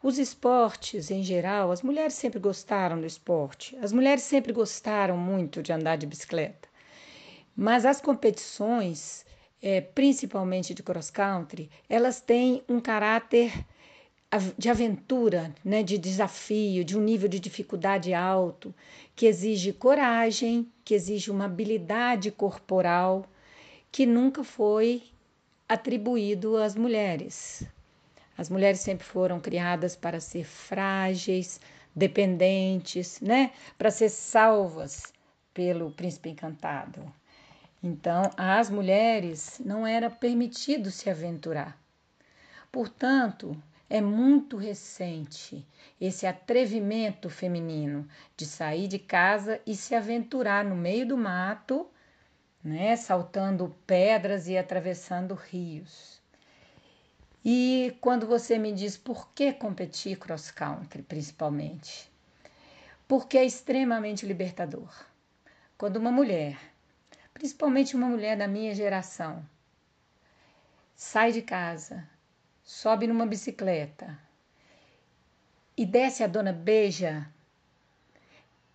Os 0.00 0.18
esportes, 0.18 1.10
em 1.10 1.24
geral, 1.24 1.72
as 1.72 1.82
mulheres 1.82 2.14
sempre 2.14 2.38
gostaram 2.38 3.00
do 3.00 3.06
esporte. 3.06 3.76
As 3.82 3.92
mulheres 3.92 4.22
sempre 4.22 4.52
gostaram 4.52 5.16
muito 5.16 5.60
de 5.60 5.72
andar 5.72 5.96
de 5.96 6.06
bicicleta. 6.06 6.68
Mas 7.56 7.84
as 7.84 8.00
competições, 8.00 9.26
é, 9.60 9.80
principalmente 9.80 10.72
de 10.72 10.84
cross 10.84 11.10
country, 11.10 11.68
elas 11.88 12.20
têm 12.20 12.62
um 12.68 12.78
caráter 12.78 13.52
de 14.58 14.68
aventura, 14.68 15.54
né, 15.64 15.82
de 15.82 15.96
desafio, 15.96 16.84
de 16.84 16.96
um 16.98 17.00
nível 17.00 17.28
de 17.28 17.40
dificuldade 17.40 18.12
alto, 18.12 18.74
que 19.16 19.24
exige 19.26 19.72
coragem, 19.72 20.70
que 20.84 20.94
exige 20.94 21.30
uma 21.30 21.46
habilidade 21.46 22.30
corporal 22.30 23.24
que 23.90 24.04
nunca 24.04 24.44
foi 24.44 25.02
atribuído 25.66 26.58
às 26.58 26.74
mulheres. 26.74 27.62
As 28.36 28.50
mulheres 28.50 28.80
sempre 28.80 29.04
foram 29.04 29.40
criadas 29.40 29.96
para 29.96 30.20
ser 30.20 30.44
frágeis, 30.44 31.58
dependentes, 31.94 33.20
né, 33.20 33.52
para 33.76 33.90
ser 33.90 34.10
salvas 34.10 35.12
pelo 35.54 35.90
príncipe 35.90 36.28
encantado. 36.28 37.02
Então, 37.82 38.30
às 38.36 38.68
mulheres 38.68 39.60
não 39.64 39.86
era 39.86 40.10
permitido 40.10 40.90
se 40.90 41.08
aventurar. 41.08 41.78
Portanto, 42.70 43.56
é 43.88 44.00
muito 44.00 44.56
recente 44.56 45.66
esse 46.00 46.26
atrevimento 46.26 47.30
feminino 47.30 48.06
de 48.36 48.44
sair 48.46 48.88
de 48.88 48.98
casa 48.98 49.60
e 49.66 49.74
se 49.74 49.94
aventurar 49.94 50.64
no 50.64 50.74
meio 50.74 51.06
do 51.06 51.16
mato, 51.16 51.86
né, 52.62 52.96
saltando 52.96 53.74
pedras 53.86 54.48
e 54.48 54.58
atravessando 54.58 55.34
rios. 55.34 56.20
E 57.44 57.96
quando 58.00 58.26
você 58.26 58.58
me 58.58 58.72
diz 58.72 58.96
por 58.96 59.30
que 59.32 59.52
competir 59.52 60.18
cross 60.18 60.50
country, 60.50 61.02
principalmente, 61.02 62.10
porque 63.06 63.38
é 63.38 63.44
extremamente 63.44 64.26
libertador. 64.26 64.92
Quando 65.76 65.96
uma 65.96 66.10
mulher 66.10 66.58
principalmente 67.38 67.94
uma 67.94 68.08
mulher 68.08 68.36
da 68.36 68.48
minha 68.48 68.74
geração, 68.74 69.48
sai 70.96 71.30
de 71.30 71.40
casa, 71.40 72.04
sobe 72.68 73.06
numa 73.06 73.24
bicicleta 73.24 74.18
e 75.74 75.86
desce 75.86 76.22
a 76.22 76.26
Dona 76.26 76.52
Beija, 76.52 77.26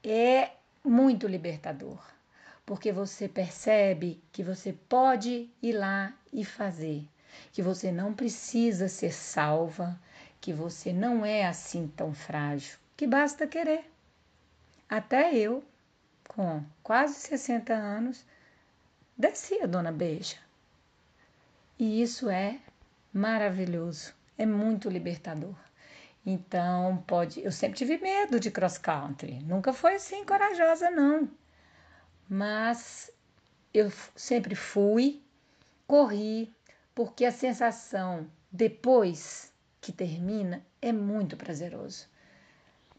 é 0.03 0.49
muito 0.83 1.27
libertador, 1.27 2.03
porque 2.65 2.91
você 2.91 3.29
percebe 3.29 4.19
que 4.31 4.43
você 4.43 4.73
pode 4.89 5.47
ir 5.61 5.73
lá 5.73 6.11
e 6.33 6.43
fazer, 6.43 7.07
que 7.51 7.61
você 7.61 7.91
não 7.91 8.15
precisa 8.15 8.87
ser 8.87 9.13
salva, 9.13 10.01
que 10.41 10.51
você 10.51 10.91
não 10.91 11.23
é 11.23 11.45
assim 11.45 11.87
tão 11.87 12.15
frágil, 12.15 12.79
que 12.97 13.05
basta 13.05 13.45
querer. 13.45 13.87
Até 14.89 15.35
eu, 15.35 15.63
com 16.27 16.65
quase 16.81 17.13
60 17.13 17.71
anos, 17.71 18.25
desci 19.15 19.61
a 19.61 19.67
Dona 19.67 19.91
Beija. 19.91 20.37
E 21.77 22.01
isso 22.01 22.27
é 22.27 22.59
maravilhoso, 23.13 24.13
é 24.37 24.45
muito 24.45 24.89
libertador. 24.89 25.55
Então, 26.25 27.03
pode. 27.05 27.43
Eu 27.43 27.51
sempre 27.51 27.77
tive 27.77 27.97
medo 27.97 28.39
de 28.39 28.49
cross 28.49 28.77
country, 28.77 29.39
nunca 29.43 29.71
foi 29.73 29.95
assim 29.95 30.25
corajosa, 30.25 30.89
não. 30.89 31.29
Mas 32.27 33.11
eu 33.73 33.91
sempre 34.15 34.55
fui, 34.55 35.21
corri, 35.85 36.53
porque 36.95 37.25
a 37.25 37.31
sensação 37.31 38.29
depois 38.51 39.51
que 39.81 39.91
termina 39.91 40.65
é 40.81 40.91
muito 40.93 41.35
prazeroso. 41.35 42.07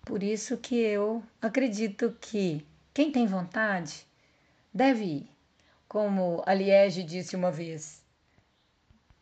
Por 0.04 0.23
isso 0.23 0.59
que 0.59 0.76
eu 0.76 1.23
acredito 1.40 2.14
que 2.21 2.66
quem 2.92 3.11
tem 3.11 3.26
vontade 3.26 4.06
deve 4.73 5.04
ir. 5.04 5.30
Como 5.88 6.42
a 6.44 6.52
Liege 6.52 7.02
disse 7.02 7.35
uma 7.35 7.50
vez: 7.50 8.02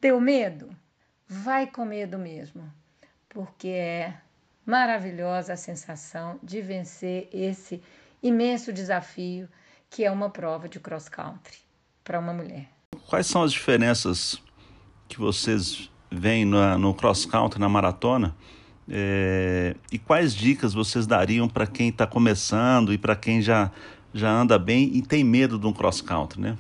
deu 0.01 0.21
medo? 0.21 0.77
Vai 1.33 1.67
com 1.67 1.87
medo 1.87 2.19
mesmo 2.19 2.71
porque 3.33 3.69
é 3.69 4.15
maravilhosa 4.67 5.55
a 5.55 5.57
sensação 5.57 6.39
de 6.43 6.61
vencer 6.61 7.27
esse 7.33 7.81
imenso 8.23 8.71
desafio 8.71 9.49
que 9.89 10.05
é 10.05 10.11
uma 10.11 10.29
prova 10.29 10.69
de 10.69 10.79
cross 10.79 11.09
country 11.09 11.57
para 12.05 12.19
uma 12.19 12.35
mulher. 12.35 12.69
Quais 13.09 13.27
são 13.27 13.43
as 13.43 13.51
diferenças 13.51 14.43
que 15.09 15.19
vocês 15.19 15.91
veem 16.11 16.45
no, 16.45 16.79
no 16.79 16.93
cross 16.93 17.25
country, 17.25 17.59
na 17.59 17.69
maratona? 17.69 18.37
É, 18.89 19.75
e 19.91 19.99
quais 19.99 20.35
dicas 20.35 20.75
vocês 20.75 21.07
dariam 21.07 21.49
para 21.49 21.67
quem 21.67 21.89
está 21.89 22.07
começando 22.07 22.93
e 22.93 22.99
para 22.99 23.17
quem 23.17 23.41
já, 23.41 23.71
já 24.13 24.31
anda 24.31 24.59
bem 24.59 24.91
e 24.95 25.01
tem 25.01 25.25
medo 25.25 25.59
de 25.59 25.67
um 25.67 25.73
cross 25.73 26.03
country, 26.03 26.41
né? 26.41 26.59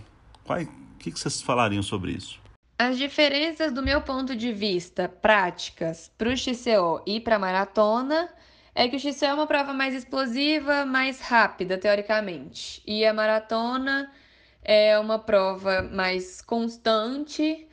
O 0.48 0.66
que, 0.98 1.10
que 1.10 1.18
vocês 1.18 1.42
falariam 1.42 1.82
sobre 1.82 2.12
isso? 2.12 2.41
As 2.78 2.98
diferenças 2.98 3.72
do 3.72 3.82
meu 3.82 4.02
ponto 4.02 4.34
de 4.34 4.52
vista 4.52 5.08
práticas 5.08 6.10
para 6.18 6.28
o 6.28 6.36
XCO 6.36 7.02
e 7.06 7.20
para 7.20 7.36
a 7.36 7.38
maratona 7.38 8.28
é 8.74 8.88
que 8.88 8.96
o 8.96 8.98
XCO 8.98 9.24
é 9.24 9.34
uma 9.34 9.46
prova 9.46 9.72
mais 9.72 9.94
explosiva, 9.94 10.84
mais 10.84 11.20
rápida, 11.20 11.78
teoricamente, 11.78 12.82
e 12.86 13.04
a 13.04 13.12
maratona 13.12 14.10
é 14.62 14.98
uma 14.98 15.18
prova 15.18 15.82
mais 15.82 16.40
constante 16.40 17.68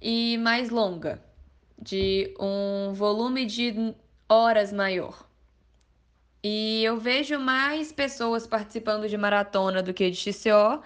e 0.00 0.36
mais 0.38 0.68
longa, 0.70 1.22
de 1.80 2.34
um 2.38 2.92
volume 2.92 3.46
de 3.46 3.94
horas 4.28 4.72
maior. 4.72 5.26
E 6.42 6.82
eu 6.82 6.96
vejo 6.96 7.38
mais 7.38 7.92
pessoas 7.92 8.46
participando 8.46 9.08
de 9.08 9.16
maratona 9.16 9.80
do 9.80 9.94
que 9.94 10.10
de 10.10 10.16
XCO, 10.16 10.82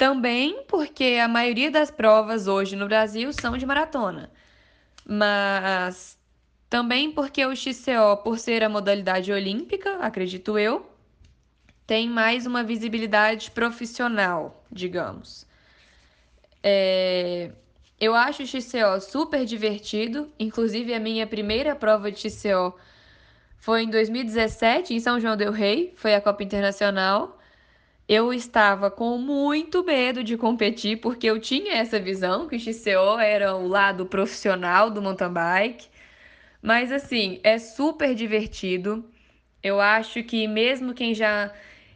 também 0.00 0.64
porque 0.66 1.18
a 1.22 1.28
maioria 1.28 1.70
das 1.70 1.90
provas 1.90 2.46
hoje 2.46 2.74
no 2.74 2.86
Brasil 2.86 3.34
são 3.34 3.58
de 3.58 3.66
maratona. 3.66 4.30
Mas 5.06 6.18
também 6.70 7.12
porque 7.12 7.44
o 7.44 7.54
XCO, 7.54 8.16
por 8.24 8.38
ser 8.38 8.64
a 8.64 8.68
modalidade 8.70 9.30
olímpica, 9.30 9.96
acredito 9.96 10.58
eu, 10.58 10.90
tem 11.86 12.08
mais 12.08 12.46
uma 12.46 12.64
visibilidade 12.64 13.50
profissional, 13.50 14.64
digamos. 14.72 15.46
É... 16.62 17.52
Eu 18.00 18.14
acho 18.14 18.42
o 18.42 18.46
XCO 18.46 19.02
super 19.02 19.44
divertido, 19.44 20.32
inclusive 20.38 20.94
a 20.94 20.98
minha 20.98 21.26
primeira 21.26 21.76
prova 21.76 22.10
de 22.10 22.30
XCO 22.30 22.74
foi 23.58 23.82
em 23.82 23.90
2017, 23.90 24.94
em 24.94 25.00
São 25.00 25.20
João 25.20 25.36
del 25.36 25.52
Rei, 25.52 25.92
foi 25.94 26.14
a 26.14 26.22
Copa 26.22 26.42
Internacional 26.42 27.38
eu 28.10 28.34
estava 28.34 28.90
com 28.90 29.16
muito 29.18 29.84
medo 29.84 30.24
de 30.24 30.36
competir, 30.36 30.96
porque 30.96 31.28
eu 31.28 31.38
tinha 31.38 31.74
essa 31.76 32.00
visão 32.00 32.48
que 32.48 32.56
o 32.56 32.58
XCO 32.58 33.20
era 33.20 33.54
o 33.54 33.68
lado 33.68 34.04
profissional 34.04 34.90
do 34.90 35.00
mountain 35.00 35.32
bike. 35.32 35.86
Mas 36.60 36.90
assim, 36.90 37.38
é 37.44 37.56
super 37.56 38.12
divertido. 38.12 39.08
Eu 39.62 39.80
acho 39.80 40.24
que 40.24 40.48
mesmo 40.48 40.92
quem 40.92 41.14
já 41.14 41.52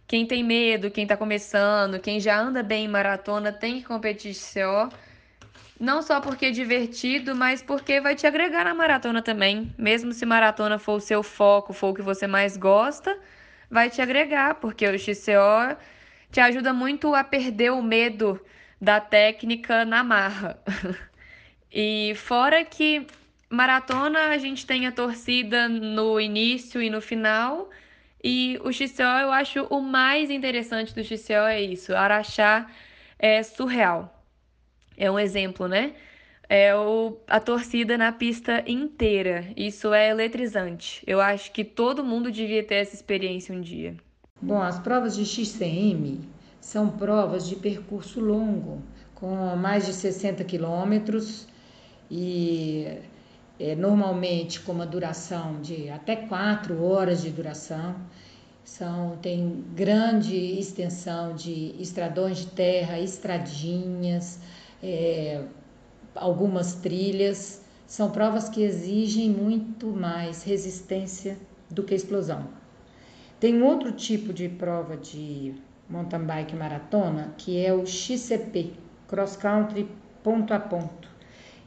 quem 0.07 0.25
tem 0.25 0.45
medo, 0.45 0.89
quem 0.89 1.03
está 1.03 1.17
começando, 1.17 1.99
quem 1.99 2.21
já 2.21 2.39
anda 2.41 2.63
bem 2.63 2.85
em 2.85 2.89
maratona, 2.89 3.51
tem 3.53 3.81
que 3.81 3.85
competir 3.85 4.35
XCO. 4.35 4.91
Não 5.81 6.01
só 6.01 6.21
porque 6.21 6.47
é 6.47 6.51
divertido, 6.53 7.35
mas 7.35 7.61
porque 7.61 8.01
vai 8.01 8.15
te 8.15 8.25
agregar 8.25 8.65
na 8.65 8.75
maratona 8.75 9.21
também. 9.21 9.75
Mesmo 9.77 10.13
se 10.13 10.25
maratona 10.25 10.79
for 10.79 10.95
o 10.95 11.01
seu 11.01 11.25
foco, 11.25 11.73
for 11.73 11.89
o 11.89 11.95
que 11.95 12.03
você 12.03 12.29
mais 12.29 12.57
gosta, 12.57 13.19
vai 13.69 13.91
te 13.91 14.01
agregar, 14.01 14.55
porque 14.57 14.87
o 14.87 14.97
XCO 14.97 15.77
te 16.35 16.41
ajuda 16.41 16.73
muito 16.73 17.15
a 17.15 17.23
perder 17.23 17.71
o 17.71 17.81
medo 17.81 18.41
da 18.81 19.01
técnica 19.01 19.85
na 19.85 20.03
marra. 20.03 20.59
e 21.73 22.13
fora 22.17 22.65
que 22.65 23.07
maratona 23.49 24.31
a 24.31 24.39
gente 24.39 24.67
tem 24.67 24.85
a 24.89 24.91
torcida 24.91 25.69
no 25.69 26.21
início 26.21 26.83
e 26.83 26.91
no 26.91 27.01
final. 27.01 27.71
E 28.23 28.59
o 28.65 28.73
XCO 28.73 29.03
eu 29.03 29.31
acho 29.31 29.63
o 29.67 29.81
mais 29.81 30.29
interessante 30.29 30.93
do 30.93 31.05
XCO 31.05 31.47
é 31.47 31.63
isso. 31.63 31.95
Araxá 31.95 32.69
é 33.17 33.41
surreal. 33.45 34.13
É 34.97 35.09
um 35.09 35.21
exemplo, 35.21 35.69
né? 35.69 35.95
É 36.49 36.75
o, 36.75 37.17
a 37.29 37.39
torcida 37.39 37.97
na 37.97 38.11
pista 38.11 38.65
inteira. 38.67 39.53
Isso 39.57 39.95
é 39.95 40.11
eletrizante. 40.11 41.01
Eu 41.07 41.21
acho 41.21 41.53
que 41.53 41.63
todo 41.63 42.03
mundo 42.03 42.29
devia 42.33 42.65
ter 42.65 42.77
essa 42.77 42.97
experiência 42.97 43.55
um 43.55 43.61
dia. 43.61 43.97
Bom, 44.47 44.61
as 44.61 44.79
provas 44.79 45.17
de 45.17 45.25
XCM 45.25 46.21
são 46.61 46.91
provas 46.91 47.49
de 47.49 47.57
percurso 47.57 48.21
longo, 48.21 48.83
com 49.15 49.35
mais 49.57 49.87
de 49.87 49.95
60 49.95 50.45
quilômetros 50.45 51.49
e 52.11 52.99
é, 53.59 53.75
normalmente 53.75 54.61
com 54.61 54.73
uma 54.73 54.85
duração 54.85 55.63
de 55.63 55.89
até 55.89 56.15
4 56.15 56.85
horas 56.85 57.23
de 57.23 57.31
duração. 57.31 57.97
São, 58.63 59.17
tem 59.23 59.65
grande 59.75 60.37
extensão 60.37 61.35
de 61.35 61.75
estradões 61.81 62.37
de 62.41 62.49
terra, 62.49 63.01
estradinhas, 63.01 64.41
é, 64.83 65.43
algumas 66.15 66.75
trilhas. 66.75 67.63
São 67.87 68.11
provas 68.11 68.51
que 68.51 68.63
exigem 68.63 69.31
muito 69.31 69.87
mais 69.87 70.43
resistência 70.43 71.39
do 71.71 71.83
que 71.83 71.95
explosão. 71.95 72.63
Tem 73.45 73.61
outro 73.61 73.93
tipo 73.93 74.33
de 74.33 74.49
prova 74.49 74.97
de 74.97 75.53
mountain 75.87 76.25
bike 76.25 76.57
maratona, 76.57 77.35
que 77.37 77.63
é 77.63 77.75
o 77.75 77.85
XCP, 77.85 78.73
Cross 79.07 79.37
Country 79.37 79.87
ponto 80.23 80.55
a 80.55 80.59
ponto. 80.59 81.11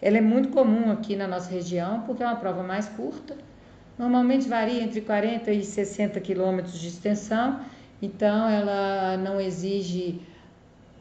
Ela 0.01 0.17
é 0.17 0.21
muito 0.21 0.49
comum 0.49 0.91
aqui 0.91 1.15
na 1.15 1.27
nossa 1.27 1.51
região 1.51 2.01
porque 2.01 2.23
é 2.23 2.25
uma 2.25 2.37
prova 2.37 2.63
mais 2.63 2.89
curta, 2.89 3.37
normalmente 3.95 4.49
varia 4.49 4.81
entre 4.81 5.01
40 5.01 5.51
e 5.51 5.63
60 5.63 6.19
quilômetros 6.19 6.79
de 6.79 6.87
extensão, 6.87 7.59
então 8.01 8.49
ela 8.49 9.15
não 9.15 9.39
exige 9.39 10.19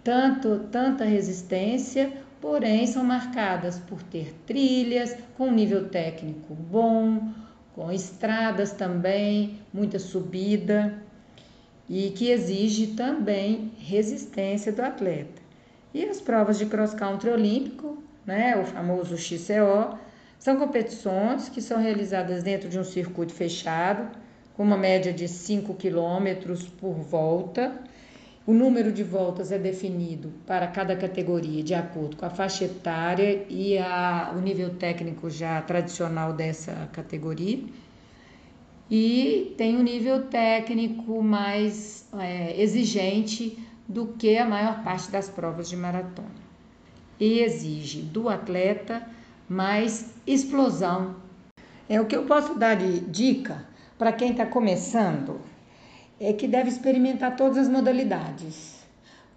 tanto, 0.05 0.59
tanta 0.71 1.07
resistência, 1.07 2.13
porém 2.39 2.87
são 2.87 3.03
marcadas 3.03 3.79
por 3.79 4.03
ter 4.03 4.35
trilhas 4.47 5.17
com 5.39 5.51
nível 5.51 5.89
técnico 5.89 6.55
bom, 6.55 7.33
com 7.77 7.93
estradas 7.93 8.73
também, 8.73 9.61
muita 9.73 9.99
subida 9.99 10.95
e 11.89 12.11
que 12.11 12.31
exige 12.31 12.89
também 12.89 13.71
resistência 13.79 14.73
do 14.73 14.81
atleta. 14.81 15.43
E 15.93 16.03
as 16.05 16.19
provas 16.21 16.59
de 16.59 16.65
cross 16.65 16.95
country 16.95 17.29
olímpico, 17.31 18.03
né, 18.25 18.57
o 18.57 18.65
famoso 18.65 19.17
XCO, 19.17 19.99
são 20.39 20.57
competições 20.57 21.51
que 21.51 21.61
são 21.61 21.79
realizadas 21.79 22.43
dentro 22.43 22.69
de 22.69 22.79
um 22.79 22.85
circuito 22.85 23.35
fechado, 23.35 24.11
com 24.55 24.63
uma 24.63 24.77
média 24.77 25.13
de 25.13 25.29
5 25.29 25.75
quilômetros 25.75 26.67
por 26.67 26.95
volta. 26.95 27.79
O 28.47 28.53
número 28.53 28.93
de 28.93 29.03
voltas 29.03 29.51
é 29.51 29.59
definido 29.59 30.33
para 30.47 30.69
cada 30.69 30.95
categoria 30.95 31.65
de 31.65 31.75
acordo 31.75 32.17
com 32.17 32.25
a 32.25 32.31
faixa 32.31 32.65
etária 32.65 33.45
e 33.49 33.77
a, 33.77 34.33
o 34.37 34.41
nível 34.41 34.71
técnico 34.77 35.29
já 35.29 35.61
tradicional 35.63 36.33
dessa 36.33 36.89
categoria. 36.93 37.65
E 38.89 39.53
tem 39.59 39.77
um 39.77 39.83
nível 39.83 40.29
técnico 40.29 41.21
mais 41.21 42.09
é, 42.17 42.63
exigente 42.63 43.59
do 43.89 44.07
que 44.17 44.39
a 44.39 44.47
maior 44.47 44.85
parte 44.85 45.11
das 45.11 45.29
provas 45.29 45.69
de 45.69 45.77
maratona. 45.77 46.47
E 47.19 47.41
exige 47.41 48.01
do 48.01 48.29
atleta 48.29 49.05
mais 49.49 50.15
explosão. 50.25 51.17
É 51.89 52.01
o 52.01 52.07
que 52.07 52.15
eu 52.15 52.23
posso 52.27 52.57
dar 52.57 52.77
de 52.77 53.01
dica 53.01 53.67
para 53.99 54.13
quem 54.13 54.31
está 54.31 54.47
começando 54.47 55.41
é 56.21 56.33
que 56.33 56.49
deve 56.49 56.69
experimentar 56.69 57.37
todas 57.37 57.59
as 57.59 57.69
modalidades. 57.69 58.77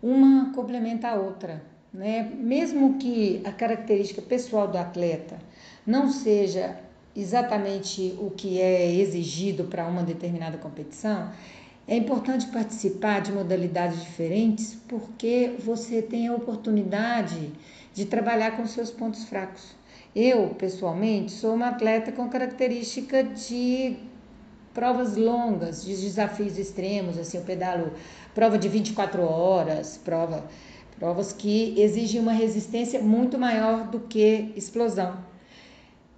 Uma 0.01 0.53
complementa 0.53 1.09
a 1.09 1.15
outra, 1.15 1.61
né? 1.93 2.31
Mesmo 2.35 2.97
que 2.97 3.41
a 3.43 3.51
característica 3.51 4.21
pessoal 4.21 4.67
do 4.67 4.77
atleta 4.77 5.37
não 5.85 6.09
seja 6.09 6.79
exatamente 7.15 8.15
o 8.19 8.29
que 8.29 8.61
é 8.61 8.93
exigido 8.93 9.65
para 9.65 9.85
uma 9.87 10.03
determinada 10.03 10.57
competição, 10.57 11.31
é 11.87 11.97
importante 11.97 12.45
participar 12.47 13.19
de 13.19 13.31
modalidades 13.31 14.01
diferentes 14.01 14.77
porque 14.87 15.55
você 15.59 16.01
tem 16.01 16.27
a 16.27 16.35
oportunidade 16.35 17.51
de 17.93 18.05
trabalhar 18.05 18.51
com 18.51 18.65
seus 18.67 18.91
pontos 18.91 19.25
fracos. 19.25 19.75
Eu, 20.15 20.49
pessoalmente, 20.49 21.31
sou 21.31 21.55
uma 21.55 21.69
atleta 21.69 22.11
com 22.11 22.29
característica 22.29 23.23
de 23.23 23.97
provas 24.73 25.15
longas, 25.15 25.84
de 25.84 25.95
desafios 25.95 26.58
extremos, 26.58 27.17
assim, 27.17 27.38
eu 27.38 27.43
pedalo 27.43 27.91
prova 28.34 28.58
de 28.58 28.67
24 28.67 29.21
horas, 29.21 29.99
prova, 30.03 30.45
provas 30.97 31.34
que 31.34 31.79
exigem 31.79 32.21
uma 32.21 32.34
resistência 32.34 33.01
muito 33.01 33.38
maior 33.38 33.88
do 33.88 33.99
que 34.01 34.51
explosão. 34.55 35.17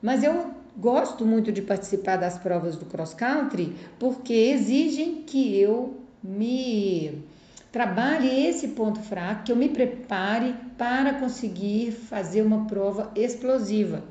Mas 0.01 0.23
eu 0.23 0.51
gosto 0.77 1.25
muito 1.25 1.51
de 1.51 1.61
participar 1.61 2.17
das 2.17 2.37
provas 2.37 2.75
do 2.75 2.85
cross 2.85 3.13
country 3.13 3.75
porque 3.99 4.33
exigem 4.33 5.23
que 5.23 5.59
eu 5.59 6.01
me 6.23 7.23
trabalhe 7.71 8.47
esse 8.47 8.69
ponto 8.69 8.99
fraco, 8.99 9.43
que 9.43 9.51
eu 9.51 9.55
me 9.55 9.69
prepare 9.69 10.55
para 10.77 11.13
conseguir 11.13 11.91
fazer 11.91 12.41
uma 12.41 12.65
prova 12.65 13.11
explosiva. 13.15 14.03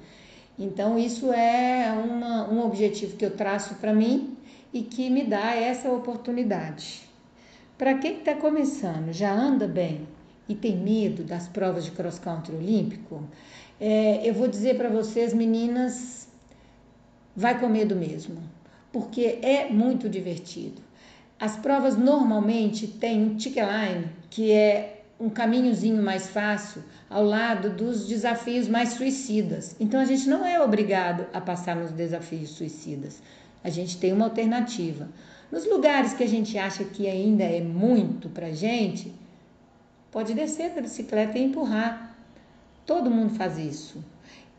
Então, 0.63 0.99
isso 0.99 1.33
é 1.33 1.91
uma, 1.91 2.47
um 2.47 2.67
objetivo 2.67 3.17
que 3.17 3.25
eu 3.25 3.35
traço 3.35 3.77
para 3.77 3.95
mim 3.95 4.37
e 4.75 4.83
que 4.83 5.09
me 5.09 5.25
dá 5.25 5.57
essa 5.57 5.91
oportunidade. 5.91 7.01
Para 7.79 7.95
quem 7.95 8.19
está 8.19 8.35
começando, 8.35 9.11
já 9.11 9.33
anda 9.33 9.67
bem 9.67 10.07
e 10.47 10.55
tem 10.55 10.77
medo 10.77 11.25
das 11.25 11.49
provas 11.49 11.87
de 11.87 11.93
cross 11.93 12.19
country 12.19 12.55
olímpico, 12.55 13.25
é, 13.81 14.21
eu 14.29 14.35
vou 14.35 14.47
dizer 14.47 14.77
para 14.77 14.91
vocês, 14.91 15.33
meninas, 15.33 16.29
vai 17.35 17.59
com 17.59 17.67
medo 17.67 17.97
mesmo, 17.97 18.37
porque 18.93 19.39
é 19.41 19.67
muito 19.71 20.11
divertido. 20.11 20.83
As 21.39 21.57
provas 21.57 21.97
normalmente 21.97 22.87
têm 22.87 23.23
um 23.23 23.37
tick 23.37 23.57
line, 23.57 24.11
que 24.29 24.53
é 24.53 25.00
um 25.21 25.29
caminhozinho 25.29 26.03
mais 26.03 26.29
fácil 26.29 26.83
ao 27.09 27.23
lado 27.23 27.69
dos 27.69 28.07
desafios 28.09 28.67
mais 28.67 28.95
suicidas. 28.95 29.77
Então 29.79 30.01
a 30.01 30.05
gente 30.07 30.27
não 30.27 30.47
é 30.47 30.59
obrigado 30.59 31.27
a 31.35 31.41
passar 31.41 31.77
nos 31.77 31.93
desafios 31.93 32.51
suicidas. 32.51 33.23
A 33.63 33.69
gente 33.69 33.99
tem 33.99 34.15
uma 34.15 34.25
alternativa. 34.25 35.11
Nos 35.53 35.67
lugares 35.67 36.15
que 36.15 36.25
a 36.25 36.29
gente 36.29 36.57
acha 36.57 36.85
que 36.85 37.07
ainda 37.07 37.45
é 37.45 37.61
muito 37.61 38.31
para 38.31 38.51
gente, 38.51 39.13
pode 40.11 40.33
descer 40.33 40.71
da 40.71 40.81
bicicleta 40.81 41.39
e 41.39 41.45
empurrar. 41.45 42.17
Todo 42.87 43.11
mundo 43.11 43.35
faz 43.35 43.59
isso. 43.59 44.03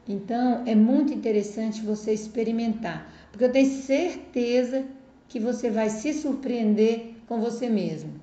Então 0.08 0.64
é 0.68 0.76
muito 0.76 1.12
interessante 1.12 1.82
você 1.82 2.14
experimentar, 2.14 3.12
porque 3.32 3.46
eu 3.46 3.52
tenho 3.52 3.82
certeza 3.82 4.86
que 5.28 5.40
você 5.40 5.72
vai 5.72 5.90
se 5.90 6.14
surpreender 6.14 7.16
com 7.28 7.40
você 7.40 7.68
mesmo. 7.68 8.21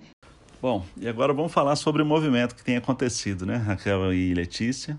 Bom, 0.60 0.84
e 0.96 1.06
agora 1.06 1.32
vamos 1.32 1.52
falar 1.52 1.76
sobre 1.76 2.02
o 2.02 2.04
movimento 2.04 2.56
que 2.56 2.64
tem 2.64 2.76
acontecido, 2.76 3.46
né, 3.46 3.54
Raquel 3.58 4.12
e 4.12 4.34
Letícia. 4.34 4.98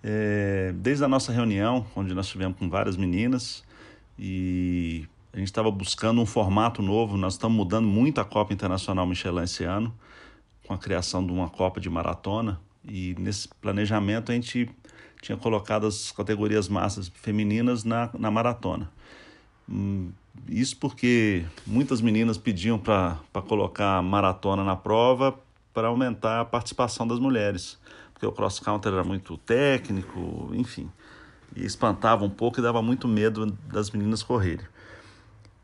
É, 0.00 0.72
desde 0.76 1.04
a 1.04 1.08
nossa 1.08 1.32
reunião, 1.32 1.84
onde 1.96 2.14
nós 2.14 2.28
tivemos 2.28 2.56
com 2.56 2.70
várias 2.70 2.96
meninas, 2.96 3.64
e 4.16 5.04
a 5.32 5.38
gente 5.38 5.48
estava 5.48 5.72
buscando 5.72 6.20
um 6.20 6.26
formato 6.26 6.82
novo, 6.82 7.16
nós 7.16 7.32
estamos 7.32 7.56
mudando 7.56 7.88
muito 7.88 8.20
a 8.20 8.24
Copa 8.24 8.52
Internacional 8.52 9.04
Michelin 9.04 9.42
esse 9.42 9.64
ano, 9.64 9.92
com 10.68 10.72
a 10.72 10.78
criação 10.78 11.26
de 11.26 11.32
uma 11.32 11.48
Copa 11.48 11.80
de 11.80 11.90
Maratona, 11.90 12.60
e 12.84 13.16
nesse 13.18 13.48
planejamento 13.48 14.30
a 14.30 14.36
gente 14.36 14.70
tinha 15.20 15.36
colocado 15.36 15.84
as 15.84 16.12
categorias 16.12 16.68
massas 16.68 17.10
femininas 17.12 17.82
na, 17.82 18.08
na 18.16 18.30
maratona. 18.30 18.88
Hum, 19.68 20.12
isso 20.48 20.76
porque 20.76 21.44
muitas 21.66 22.00
meninas 22.00 22.38
pediam 22.38 22.78
para 22.78 23.18
colocar 23.46 24.02
maratona 24.02 24.64
na 24.64 24.76
prova 24.76 25.38
para 25.72 25.88
aumentar 25.88 26.40
a 26.40 26.44
participação 26.44 27.06
das 27.06 27.18
mulheres, 27.18 27.78
porque 28.12 28.26
o 28.26 28.32
cross 28.32 28.60
country 28.60 28.92
era 28.92 29.04
muito 29.04 29.36
técnico, 29.38 30.50
enfim, 30.52 30.90
e 31.56 31.64
espantava 31.64 32.24
um 32.24 32.30
pouco 32.30 32.60
e 32.60 32.62
dava 32.62 32.82
muito 32.82 33.08
medo 33.08 33.46
das 33.66 33.90
meninas 33.90 34.22
correrem. 34.22 34.66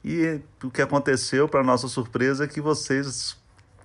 E 0.04 0.40
o 0.62 0.70
que 0.70 0.80
aconteceu, 0.80 1.48
para 1.48 1.62
nossa 1.62 1.88
surpresa, 1.88 2.44
é 2.44 2.46
que 2.46 2.60
vocês 2.60 3.36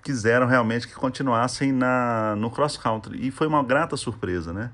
quiseram 0.02 0.48
realmente 0.48 0.88
que 0.88 0.94
continuassem 0.94 1.72
na, 1.72 2.36
no 2.38 2.50
cross 2.50 2.78
country, 2.78 3.28
e 3.28 3.32
foi 3.32 3.48
uma 3.48 3.64
grata 3.64 3.98
surpresa, 3.98 4.54
né? 4.54 4.72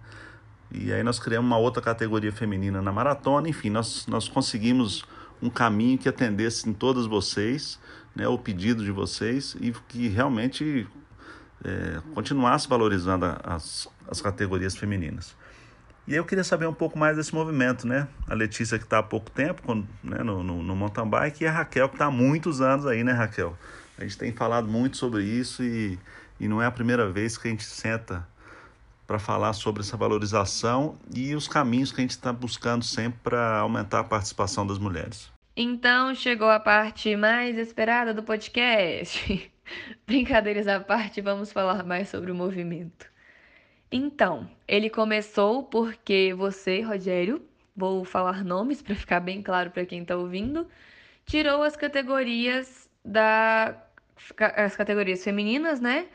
E 0.72 0.94
aí 0.94 1.02
nós 1.02 1.20
criamos 1.20 1.50
uma 1.50 1.58
outra 1.58 1.82
categoria 1.82 2.32
feminina 2.32 2.82
na 2.82 2.92
maratona, 2.92 3.50
enfim, 3.50 3.72
nós, 3.72 4.06
nós 4.06 4.28
conseguimos 4.28 5.04
um 5.42 5.50
caminho 5.50 5.98
que 5.98 6.10
atendesse 6.10 6.70
em 6.70 6.74
todas 6.74 7.06
vocês, 7.06 7.80
né, 8.16 8.28
o 8.28 8.38
pedido 8.38 8.84
de 8.84 8.92
vocês 8.92 9.56
e 9.60 9.72
que 9.88 10.08
realmente 10.08 10.88
é, 11.64 12.02
continuasse 12.14 12.68
valorizando 12.68 13.26
as, 13.44 13.88
as 14.10 14.22
categorias 14.22 14.76
femininas. 14.76 15.36
E 16.08 16.16
eu 16.16 16.26
queria 16.26 16.44
saber 16.44 16.66
um 16.66 16.74
pouco 16.74 16.98
mais 16.98 17.16
desse 17.16 17.36
movimento, 17.36 17.88
né? 17.88 18.08
A 18.28 18.34
Letícia 18.34 18.80
que 18.80 18.84
está 18.84 18.98
há 18.98 19.04
pouco 19.04 19.30
tempo 19.30 19.76
né, 20.04 20.24
no, 20.24 20.42
no, 20.42 20.64
no 20.64 20.76
mountain 20.76 21.08
bike 21.08 21.44
e 21.44 21.48
a 21.48 21.52
Raquel 21.52 21.88
que 21.88 21.96
está 21.96 22.06
há 22.06 22.12
muitos 22.12 22.62
anos 22.62 22.88
aí, 22.88 23.04
né, 23.04 23.12
Raquel? 23.12 23.56
A 23.96 24.02
gente 24.02 24.18
tem 24.18 24.32
falado 24.32 24.68
muito 24.68 24.98
sobre 24.98 25.24
isso 25.24 25.62
e, 25.62 26.00
e 26.40 26.48
não 26.48 26.62
é 26.62 26.66
a 26.66 26.72
primeira 26.72 27.12
vez 27.12 27.38
que 27.38 27.48
a 27.48 27.52
gente 27.52 27.64
senta 27.64 28.28
para 29.10 29.18
falar 29.18 29.54
sobre 29.54 29.82
essa 29.82 29.98
valorização 29.98 30.96
e 31.12 31.34
os 31.34 31.48
caminhos 31.48 31.92
que 31.92 32.00
a 32.00 32.04
gente 32.04 32.12
está 32.12 32.32
buscando 32.32 32.86
sempre 32.86 33.20
para 33.24 33.58
aumentar 33.58 34.02
a 34.02 34.04
participação 34.04 34.68
das 34.68 34.78
mulheres. 34.78 35.32
Então 35.58 36.14
chegou 36.14 36.48
a 36.48 36.60
parte 36.60 37.16
mais 37.16 37.58
esperada 37.58 38.14
do 38.14 38.22
podcast. 38.22 39.52
Brincadeiras 40.06 40.68
à 40.68 40.80
parte, 40.80 41.22
vamos 41.22 41.52
falar 41.52 41.84
mais 41.84 42.08
sobre 42.08 42.32
o 42.32 42.36
movimento. 42.36 43.08
Então, 43.92 44.48
ele 44.68 44.92
começou 44.92 45.64
porque 45.64 46.32
você, 46.38 46.82
Rogério, 46.82 47.42
vou 47.76 48.06
falar 48.06 48.44
nomes 48.44 48.80
para 48.80 48.94
ficar 48.94 49.20
bem 49.22 49.42
claro 49.42 49.72
para 49.72 49.88
quem 49.88 50.04
está 50.04 50.16
ouvindo, 50.16 50.68
tirou 51.26 51.64
as 51.64 51.76
categorias 51.76 52.88
da 53.04 53.76
as 54.56 54.76
categorias 54.76 55.24
femininas, 55.24 55.80
né, 55.80 56.08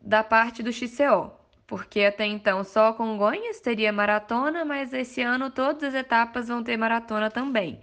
da 0.00 0.22
parte 0.22 0.62
do 0.62 0.70
XCO, 0.70 1.32
porque 1.68 2.00
até 2.00 2.24
então 2.26 2.64
só 2.64 2.94
Congonhas 2.94 3.60
teria 3.60 3.92
maratona, 3.92 4.64
mas 4.64 4.92
esse 4.92 5.20
ano 5.22 5.50
todas 5.50 5.84
as 5.84 5.94
etapas 5.94 6.48
vão 6.48 6.64
ter 6.64 6.76
maratona 6.78 7.30
também. 7.30 7.80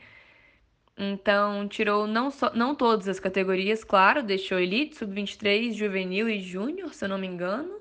Então, 0.98 1.68
tirou 1.68 2.08
não, 2.08 2.32
só, 2.32 2.52
não 2.54 2.74
todas 2.74 3.08
as 3.08 3.20
categorias, 3.20 3.84
claro, 3.84 4.24
deixou 4.24 4.60
Elite, 4.60 4.96
Sub-23, 4.98 5.74
Juvenil 5.74 6.28
e 6.30 6.42
Júnior, 6.42 6.94
se 6.94 7.06
eu 7.06 7.10
não 7.10 7.18
me 7.18 7.28
engano. 7.28 7.80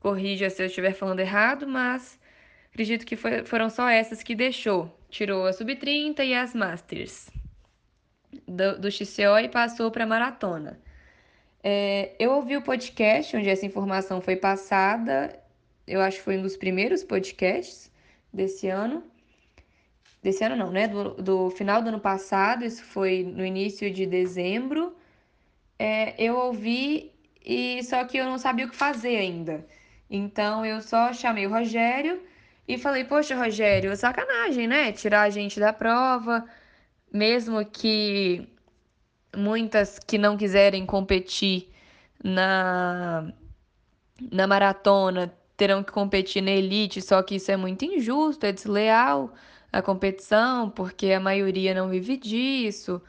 Corrija 0.00 0.50
se 0.50 0.62
eu 0.62 0.66
estiver 0.66 0.92
falando 0.92 1.20
errado, 1.20 1.68
mas 1.68 2.18
acredito 2.70 3.06
que 3.06 3.16
foi, 3.16 3.44
foram 3.44 3.70
só 3.70 3.88
essas 3.88 4.22
que 4.22 4.34
deixou. 4.34 4.98
Tirou 5.08 5.46
a 5.46 5.52
Sub-30 5.52 6.24
e 6.24 6.34
as 6.34 6.54
Masters 6.54 7.30
do, 8.46 8.78
do 8.80 8.90
XCO 8.90 9.38
e 9.42 9.48
passou 9.48 9.90
para 9.90 10.06
Maratona. 10.06 10.80
É, 11.68 12.14
eu 12.20 12.30
ouvi 12.30 12.56
o 12.56 12.62
podcast 12.62 13.36
onde 13.36 13.48
essa 13.48 13.66
informação 13.66 14.20
foi 14.20 14.36
passada, 14.36 15.36
eu 15.84 16.00
acho 16.00 16.18
que 16.18 16.22
foi 16.22 16.38
um 16.38 16.42
dos 16.42 16.56
primeiros 16.56 17.02
podcasts 17.02 17.90
desse 18.32 18.68
ano 18.68 19.02
desse 20.22 20.44
ano 20.44 20.54
não, 20.54 20.70
né? 20.70 20.86
Do, 20.86 21.14
do 21.14 21.50
final 21.50 21.82
do 21.82 21.88
ano 21.88 21.98
passado, 21.98 22.64
isso 22.64 22.84
foi 22.84 23.24
no 23.24 23.44
início 23.44 23.90
de 23.90 24.06
dezembro. 24.06 24.96
É, 25.76 26.14
eu 26.22 26.36
ouvi 26.36 27.12
e 27.44 27.82
só 27.82 28.04
que 28.04 28.16
eu 28.16 28.26
não 28.26 28.38
sabia 28.38 28.66
o 28.66 28.70
que 28.70 28.76
fazer 28.76 29.16
ainda. 29.16 29.66
Então 30.08 30.64
eu 30.64 30.80
só 30.80 31.12
chamei 31.12 31.46
o 31.48 31.50
Rogério 31.50 32.22
e 32.68 32.78
falei: 32.78 33.02
Poxa, 33.02 33.34
Rogério, 33.34 33.96
sacanagem, 33.96 34.68
né? 34.68 34.92
Tirar 34.92 35.22
a 35.22 35.30
gente 35.30 35.58
da 35.58 35.72
prova, 35.72 36.44
mesmo 37.12 37.64
que 37.64 38.48
muitas 39.36 39.98
que 39.98 40.18
não 40.18 40.36
quiserem 40.36 40.86
competir 40.86 41.68
na, 42.22 43.32
na 44.32 44.46
maratona 44.46 45.32
terão 45.56 45.82
que 45.82 45.92
competir 45.92 46.42
na 46.42 46.50
elite, 46.50 47.00
só 47.00 47.22
que 47.22 47.36
isso 47.36 47.50
é 47.50 47.56
muito 47.56 47.84
injusto, 47.84 48.44
é 48.46 48.52
desleal 48.52 49.32
a 49.72 49.82
competição, 49.82 50.70
porque 50.70 51.12
a 51.12 51.20
maioria 51.20 51.74
não 51.74 51.88
vive 51.88 52.16
disso. 52.16 53.00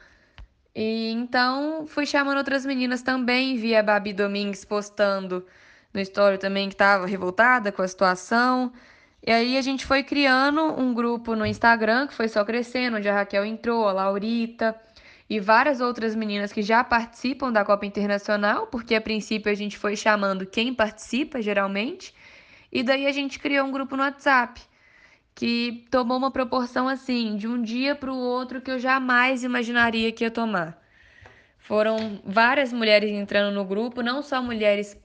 E 0.75 1.11
então 1.11 1.85
fui 1.87 2.05
chamando 2.05 2.37
outras 2.37 2.65
meninas 2.65 3.01
também, 3.01 3.57
vi 3.57 3.75
a 3.75 3.83
Babi 3.83 4.13
Domingues 4.13 4.63
postando 4.63 5.45
no 5.93 5.99
story 6.01 6.37
também 6.37 6.69
que 6.69 6.75
estava 6.75 7.05
revoltada 7.07 7.71
com 7.71 7.81
a 7.81 7.87
situação. 7.87 8.71
E 9.25 9.31
aí 9.31 9.57
a 9.57 9.61
gente 9.61 9.85
foi 9.85 10.03
criando 10.03 10.61
um 10.79 10.93
grupo 10.93 11.35
no 11.35 11.45
Instagram 11.45 12.07
que 12.07 12.13
foi 12.13 12.27
só 12.29 12.45
crescendo, 12.45 12.97
onde 12.97 13.09
a 13.09 13.13
Raquel 13.13 13.45
entrou, 13.45 13.87
a 13.87 13.93
Laurita 13.93 14.75
e 15.29 15.39
várias 15.39 15.81
outras 15.81 16.15
meninas 16.15 16.53
que 16.53 16.61
já 16.61 16.83
participam 16.83 17.51
da 17.51 17.65
Copa 17.65 17.85
Internacional, 17.85 18.67
porque 18.67 18.95
a 18.95 19.01
princípio 19.01 19.51
a 19.51 19.55
gente 19.55 19.77
foi 19.77 19.95
chamando 19.95 20.45
quem 20.45 20.73
participa 20.73 21.41
geralmente, 21.41 22.13
e 22.71 22.83
daí 22.83 23.05
a 23.05 23.11
gente 23.11 23.39
criou 23.39 23.67
um 23.67 23.71
grupo 23.71 23.95
no 23.95 24.03
WhatsApp 24.03 24.61
que 25.35 25.85
tomou 25.91 26.17
uma 26.17 26.31
proporção 26.31 26.87
assim, 26.87 27.35
de 27.35 27.47
um 27.47 27.61
dia 27.61 27.95
para 27.95 28.11
o 28.11 28.17
outro 28.17 28.59
que 28.59 28.71
eu 28.71 28.79
jamais 28.79 29.43
imaginaria 29.43 30.11
que 30.11 30.23
ia 30.23 30.31
tomar. 30.31 30.81
Foram 31.59 32.19
várias 32.25 32.73
mulheres 32.73 33.11
entrando 33.11 33.53
no 33.53 33.63
grupo, 33.63 34.01
não 34.01 34.23
só 34.23 34.41
mulheres 34.41 34.97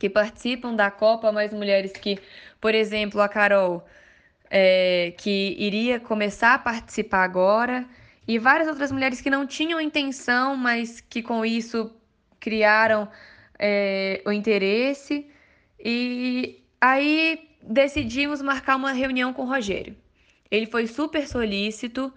que 0.00 0.08
participam 0.08 0.74
da 0.74 0.90
Copa, 0.90 1.30
mas 1.30 1.52
mulheres 1.52 1.92
que, 1.92 2.18
por 2.60 2.74
exemplo, 2.74 3.20
a 3.20 3.28
Carol, 3.28 3.86
é, 4.50 5.14
que 5.16 5.54
iria 5.58 6.00
começar 6.00 6.54
a 6.54 6.58
participar 6.58 7.22
agora, 7.22 7.86
e 8.26 8.38
várias 8.38 8.68
outras 8.68 8.92
mulheres 8.92 9.20
que 9.20 9.30
não 9.30 9.46
tinham 9.46 9.80
intenção, 9.80 10.56
mas 10.56 11.00
que 11.00 11.22
com 11.22 11.44
isso 11.44 11.90
criaram 12.38 13.08
é, 13.58 14.22
o 14.24 14.32
interesse. 14.32 15.28
E 15.78 16.62
aí 16.80 17.48
decidimos 17.62 18.40
marcar 18.42 18.76
uma 18.76 18.92
reunião 18.92 19.32
com 19.32 19.42
o 19.42 19.48
Rogério. 19.48 19.96
Ele 20.50 20.66
foi 20.66 20.86
super 20.86 21.26
solícito, 21.26 22.12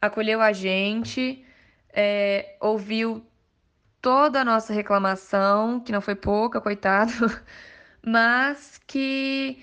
acolheu 0.00 0.40
a 0.40 0.52
gente, 0.52 1.44
é, 1.90 2.56
ouviu 2.60 3.24
toda 4.00 4.40
a 4.40 4.44
nossa 4.44 4.72
reclamação, 4.72 5.80
que 5.80 5.92
não 5.92 6.00
foi 6.00 6.14
pouca, 6.14 6.60
coitado, 6.60 7.12
mas 8.04 8.80
que 8.86 9.62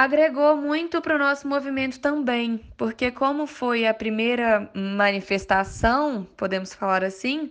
agregou 0.00 0.56
muito 0.56 1.02
para 1.02 1.14
o 1.14 1.18
nosso 1.18 1.46
movimento 1.46 2.00
também, 2.00 2.58
porque 2.78 3.10
como 3.10 3.46
foi 3.46 3.86
a 3.86 3.92
primeira 3.92 4.70
manifestação, 4.74 6.26
podemos 6.38 6.72
falar 6.72 7.04
assim, 7.04 7.50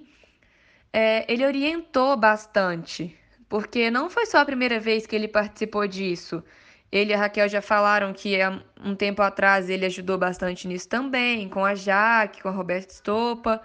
é, 0.91 1.31
ele 1.31 1.45
orientou 1.45 2.17
bastante, 2.17 3.15
porque 3.47 3.91
não 3.91 4.09
foi 4.09 4.25
só 4.25 4.39
a 4.39 4.45
primeira 4.45 4.79
vez 4.79 5.05
que 5.05 5.15
ele 5.15 5.27
participou 5.27 5.87
disso. 5.87 6.43
Ele 6.91 7.11
e 7.11 7.13
a 7.13 7.19
Raquel 7.19 7.47
já 7.47 7.61
falaram 7.61 8.13
que 8.13 8.41
há 8.41 8.59
um 8.83 8.95
tempo 8.95 9.21
atrás 9.21 9.69
ele 9.69 9.85
ajudou 9.85 10.17
bastante 10.17 10.67
nisso 10.67 10.89
também, 10.89 11.47
com 11.49 11.63
a 11.63 11.75
Jaque, 11.75 12.41
com 12.41 12.49
a 12.49 12.51
Roberta 12.51 12.91
Estopa, 12.91 13.61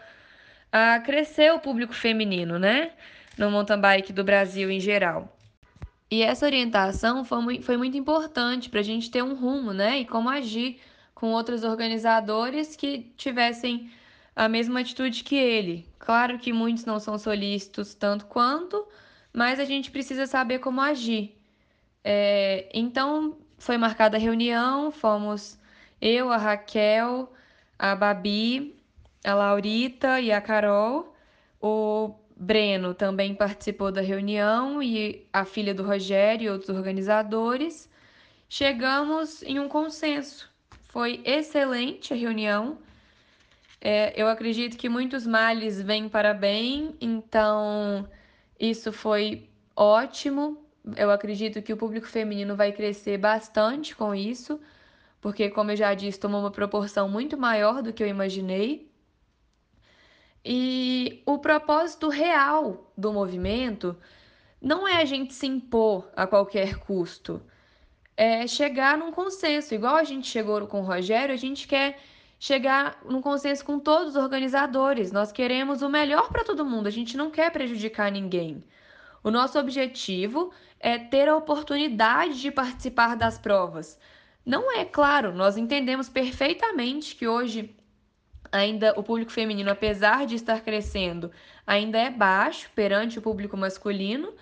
a 0.71 1.01
crescer 1.01 1.51
o 1.55 1.59
público 1.59 1.95
feminino, 1.95 2.59
né? 2.59 2.91
No 3.39 3.51
mountain 3.51 3.81
bike 3.81 4.13
do 4.13 4.23
Brasil 4.23 4.71
em 4.71 4.79
geral. 4.79 5.35
E 6.15 6.23
essa 6.23 6.47
orientação 6.47 7.25
foi, 7.25 7.61
foi 7.61 7.77
muito 7.77 7.97
importante 7.99 8.71
para 8.71 8.79
a 8.79 8.85
gente 8.85 9.11
ter 9.11 9.21
um 9.21 9.35
rumo, 9.35 9.73
né? 9.73 9.99
E 9.99 10.05
como 10.07 10.29
agir 10.29 10.81
com 11.13 11.33
outros 11.33 11.65
organizadores 11.65 12.77
que 12.77 13.13
tivessem 13.17 13.91
a 14.37 14.49
mesma 14.49 14.79
atitude 14.79 15.25
que 15.25 15.35
ele. 15.35 15.89
Claro 15.99 16.39
que 16.39 16.53
muitos 16.53 16.85
não 16.85 17.01
são 17.01 17.19
solícitos 17.19 17.95
tanto 17.95 18.27
quanto, 18.27 18.87
mas 19.33 19.59
a 19.59 19.65
gente 19.65 19.91
precisa 19.91 20.25
saber 20.25 20.61
como 20.61 20.81
agir. 20.81 21.37
É, 22.05 22.69
então, 22.73 23.37
foi 23.59 23.77
marcada 23.77 24.17
a 24.17 24.21
reunião, 24.21 24.93
fomos 24.93 25.59
eu, 26.01 26.31
a 26.31 26.37
Raquel, 26.37 27.33
a 27.77 27.97
Babi, 27.97 28.77
a 29.25 29.35
Laurita 29.35 30.21
e 30.21 30.31
a 30.31 30.41
Carol. 30.41 31.13
O 31.61 32.15
Breno 32.37 32.95
também 32.95 33.35
participou 33.35 33.93
da 33.93 34.01
reunião 34.01 34.83
e 34.83 35.27
a 35.33 35.45
filha 35.45 35.75
do 35.75 35.83
Rogério 35.83 36.47
e 36.47 36.51
outros 36.51 36.71
organizadores. 36.71 37.91
Chegamos 38.49 39.43
em 39.43 39.59
um 39.59 39.69
consenso. 39.69 40.51
Foi 40.89 41.21
excelente 41.25 42.13
a 42.13 42.17
reunião. 42.17 42.79
É, 43.81 44.13
eu 44.21 44.29
acredito 44.29 44.77
que 44.77 44.89
muitos 44.89 45.27
males 45.27 45.81
vêm 45.81 46.09
para 46.09 46.33
bem, 46.33 46.95
então 47.01 48.09
isso 48.59 48.93
foi 48.93 49.49
ótimo 49.77 50.65
eu 50.97 51.11
acredito 51.11 51.63
que 51.63 51.73
o 51.73 51.77
público 51.77 52.07
feminino 52.07 52.55
vai 52.55 52.71
crescer 52.73 53.17
bastante 53.17 53.97
com 53.97 54.15
isso, 54.15 54.61
porque, 55.21 55.49
como 55.49 55.71
eu 55.71 55.77
já 55.77 55.95
disse, 55.95 56.21
tomou 56.21 56.41
uma 56.41 56.51
proporção 56.51 57.09
muito 57.09 57.39
maior 57.39 57.83
do 57.83 57.93
que 57.93 58.03
eu 58.03 58.07
imaginei. 58.07 58.91
E 60.45 61.23
o 61.25 61.39
propósito 61.39 62.09
real 62.09 62.93
do 62.97 63.13
movimento 63.13 63.97
não 64.61 64.87
é 64.87 65.01
a 65.01 65.05
gente 65.05 65.33
se 65.33 65.47
impor 65.47 66.11
a 66.15 66.27
qualquer 66.27 66.79
custo, 66.79 67.41
é 68.17 68.47
chegar 68.47 68.99
num 68.99 69.11
consenso. 69.11 69.75
Igual 69.75 69.97
a 69.97 70.05
gente 70.05 70.27
chegou 70.29 70.67
com 70.67 70.81
o 70.81 70.85
Rogério, 70.85 71.35
a 71.35 71.39
gente 71.39 71.67
quer 71.67 71.99
chegar 72.39 72.99
num 73.09 73.23
consenso 73.23 73.65
com 73.65 73.79
todos 73.79 74.17
os 74.17 74.23
organizadores. 74.23 75.11
Nós 75.13 75.33
queremos 75.33 75.81
o 75.81 75.89
melhor 75.89 76.29
para 76.29 76.45
todo 76.45 76.65
mundo, 76.65 76.87
a 76.87 76.91
gente 76.91 77.17
não 77.17 77.31
quer 77.31 77.51
prejudicar 77.51 78.13
ninguém. 78.13 78.63
O 79.23 79.31
nosso 79.31 79.59
objetivo 79.59 80.53
é 80.79 80.99
ter 80.99 81.27
a 81.27 81.37
oportunidade 81.37 82.41
de 82.41 82.51
participar 82.51 83.17
das 83.17 83.39
provas. 83.39 83.99
Não 84.45 84.71
é 84.71 84.85
claro, 84.85 85.33
nós 85.33 85.57
entendemos 85.57 86.11
perfeitamente 86.11 87.17
que 87.17 87.27
hoje 87.27 87.75
ainda 88.55 88.95
o 88.97 89.03
público 89.03 89.33
feminino, 89.33 89.69
apesar 89.69 90.27
de 90.27 90.37
estar 90.37 90.61
crescendo, 90.63 91.31
ainda 91.67 91.99
é 91.99 92.09
baixo 92.09 92.71
perante 92.73 93.19
o 93.19 93.23
público 93.23 93.57
masculino, 93.57 94.33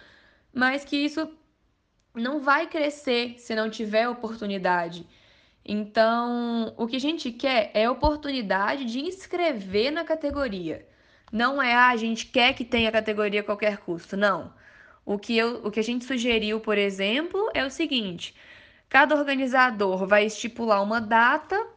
mas 0.53 0.85
que 0.85 0.96
isso 0.96 1.33
não 2.14 2.38
vai 2.38 2.66
crescer 2.66 3.37
se 3.38 3.55
não 3.55 3.70
tiver 3.70 4.07
oportunidade. 4.07 5.07
Então, 5.64 6.75
o 6.77 6.87
que 6.87 6.96
a 6.96 7.01
gente 7.01 7.33
quer 7.33 7.70
é 7.72 7.88
oportunidade 7.88 8.85
de 8.85 9.01
inscrever 9.01 9.90
na 9.90 10.05
categoria. 10.05 10.87
Não 11.33 11.62
é, 11.62 11.75
ah, 11.75 11.88
a 11.88 11.96
gente 11.96 12.27
quer 12.27 12.53
que 12.53 12.66
tenha 12.66 12.92
categoria 12.92 13.40
a 13.40 13.44
qualquer 13.44 13.79
custo. 13.79 14.14
Não. 14.14 14.53
O 15.07 15.18
que, 15.18 15.38
eu, 15.38 15.64
o 15.64 15.70
que 15.70 15.81
a 15.81 15.85
gente 15.85 16.05
sugeriu, 16.05 16.61
por 16.61 16.77
exemplo, 16.77 17.51
é 17.55 17.64
o 17.64 17.70
seguinte: 17.70 18.35
cada 18.90 19.14
organizador 19.16 20.07
vai 20.07 20.27
estipular 20.27 20.83
uma 20.83 21.01
data 21.01 21.72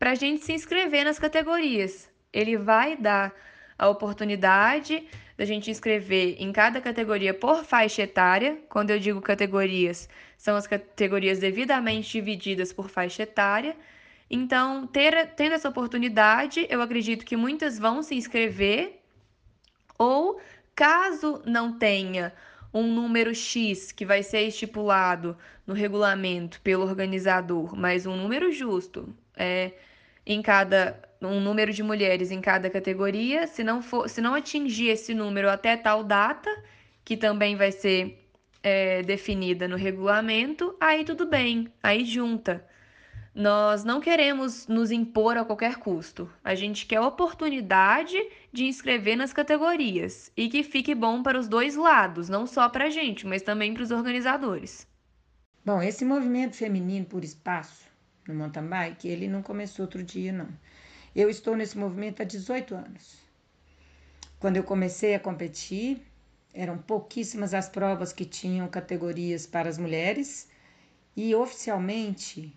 para 0.00 0.12
a 0.12 0.14
gente 0.14 0.42
se 0.42 0.54
inscrever 0.54 1.04
nas 1.04 1.18
categorias. 1.18 2.08
Ele 2.32 2.56
vai 2.56 2.96
dar 2.96 3.34
a 3.78 3.86
oportunidade 3.86 5.06
da 5.36 5.44
gente 5.44 5.70
inscrever 5.70 6.36
em 6.38 6.50
cada 6.52 6.80
categoria 6.80 7.34
por 7.34 7.64
faixa 7.64 8.02
etária. 8.02 8.58
Quando 8.70 8.90
eu 8.90 8.98
digo 8.98 9.20
categorias, 9.20 10.08
são 10.38 10.56
as 10.56 10.66
categorias 10.66 11.38
devidamente 11.38 12.12
divididas 12.12 12.72
por 12.72 12.88
faixa 12.88 13.24
etária. 13.24 13.76
Então, 14.30 14.86
ter, 14.86 15.34
tendo 15.34 15.54
essa 15.54 15.68
oportunidade, 15.68 16.66
eu 16.70 16.80
acredito 16.80 17.26
que 17.26 17.36
muitas 17.36 17.78
vão 17.78 18.02
se 18.02 18.14
inscrever, 18.14 19.02
ou 19.98 20.40
caso 20.74 21.42
não 21.44 21.78
tenha 21.78 22.32
um 22.72 22.86
número 22.86 23.34
X 23.34 23.92
que 23.92 24.06
vai 24.06 24.22
ser 24.22 24.42
estipulado 24.42 25.36
no 25.66 25.74
regulamento 25.74 26.58
pelo 26.62 26.84
organizador, 26.84 27.76
mas 27.76 28.06
um 28.06 28.16
número 28.16 28.50
justo, 28.50 29.14
é, 29.36 29.72
em 30.32 30.40
cada 30.40 31.00
um 31.20 31.40
número 31.40 31.72
de 31.72 31.82
mulheres 31.82 32.30
em 32.30 32.40
cada 32.40 32.70
categoria, 32.70 33.48
se 33.48 33.64
não 33.64 33.82
for, 33.82 34.08
se 34.08 34.20
não 34.20 34.32
atingir 34.32 34.88
esse 34.88 35.12
número 35.12 35.50
até 35.50 35.76
tal 35.76 36.04
data, 36.04 36.48
que 37.04 37.16
também 37.16 37.56
vai 37.56 37.72
ser 37.72 38.28
é, 38.62 39.02
definida 39.02 39.66
no 39.66 39.76
regulamento, 39.76 40.76
aí 40.80 41.04
tudo 41.04 41.26
bem, 41.26 41.68
aí 41.82 42.04
junta. 42.04 42.64
Nós 43.34 43.84
não 43.84 44.00
queremos 44.00 44.68
nos 44.68 44.90
impor 44.92 45.36
a 45.36 45.44
qualquer 45.44 45.76
custo. 45.76 46.30
A 46.44 46.54
gente 46.54 46.86
quer 46.86 47.00
oportunidade 47.00 48.16
de 48.52 48.64
inscrever 48.64 49.16
nas 49.16 49.32
categorias 49.32 50.32
e 50.36 50.48
que 50.48 50.62
fique 50.62 50.94
bom 50.94 51.22
para 51.22 51.38
os 51.38 51.48
dois 51.48 51.74
lados, 51.74 52.28
não 52.28 52.46
só 52.46 52.68
para 52.68 52.84
a 52.84 52.90
gente, 52.90 53.26
mas 53.26 53.42
também 53.42 53.74
para 53.74 53.82
os 53.82 53.90
organizadores. 53.90 54.86
Bom, 55.64 55.82
esse 55.82 56.04
movimento 56.04 56.56
feminino 56.56 57.06
por 57.06 57.22
espaço 57.22 57.89
no 58.30 58.38
mountain 58.38 58.66
bike, 58.66 59.08
ele 59.08 59.28
não 59.28 59.42
começou 59.42 59.84
outro 59.84 60.02
dia, 60.02 60.32
não. 60.32 60.48
Eu 61.14 61.28
estou 61.28 61.56
nesse 61.56 61.76
movimento 61.76 62.22
há 62.22 62.24
18 62.24 62.74
anos. 62.74 63.18
Quando 64.38 64.56
eu 64.56 64.64
comecei 64.64 65.14
a 65.14 65.20
competir, 65.20 66.00
eram 66.54 66.78
pouquíssimas 66.78 67.52
as 67.52 67.68
provas 67.68 68.12
que 68.12 68.24
tinham 68.24 68.66
categorias 68.68 69.46
para 69.46 69.68
as 69.68 69.76
mulheres 69.76 70.48
e 71.16 71.34
oficialmente 71.34 72.56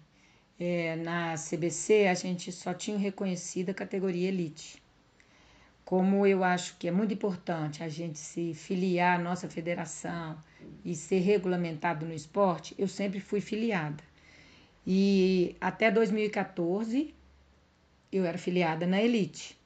é, 0.59 0.95
na 0.95 1.35
CBC 1.35 2.07
a 2.07 2.13
gente 2.13 2.51
só 2.51 2.73
tinha 2.73 2.97
reconhecido 2.97 3.71
a 3.71 3.73
categoria 3.73 4.29
elite. 4.29 4.81
Como 5.83 6.25
eu 6.25 6.43
acho 6.43 6.77
que 6.77 6.87
é 6.87 6.91
muito 6.91 7.13
importante 7.13 7.83
a 7.83 7.89
gente 7.89 8.17
se 8.17 8.53
filiar 8.53 9.19
à 9.19 9.21
nossa 9.21 9.49
federação 9.49 10.37
e 10.85 10.95
ser 10.95 11.19
regulamentado 11.19 12.05
no 12.05 12.13
esporte, 12.13 12.73
eu 12.77 12.87
sempre 12.87 13.19
fui 13.19 13.41
filiada. 13.41 14.01
E 14.85 15.55
até 15.61 15.89
2014 15.89 17.13
eu 18.11 18.25
era 18.25 18.37
filiada 18.37 18.85
na 18.85 19.01
elite, 19.01 19.57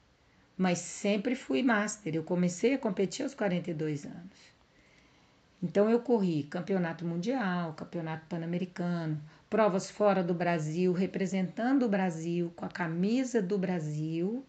mas 0.58 0.80
sempre 0.80 1.36
fui 1.36 1.64
master. 1.64 2.16
Eu 2.16 2.24
comecei 2.24 2.74
a 2.74 2.78
competir 2.78 3.24
aos 3.24 3.34
42 3.34 4.06
anos. 4.06 4.58
Então 5.62 5.90
eu 5.90 6.00
corri 6.00 6.44
campeonato 6.44 7.04
mundial, 7.04 7.74
campeonato 7.74 8.28
pan-americano, 8.28 9.20
provas 9.50 9.90
fora 9.90 10.24
do 10.24 10.34
Brasil, 10.34 10.94
representando 10.94 11.84
o 11.84 11.90
Brasil 11.90 12.54
com 12.56 12.66
a 12.66 12.70
camisa 12.70 13.42
do 13.42 13.58
Brasil, 13.58 14.46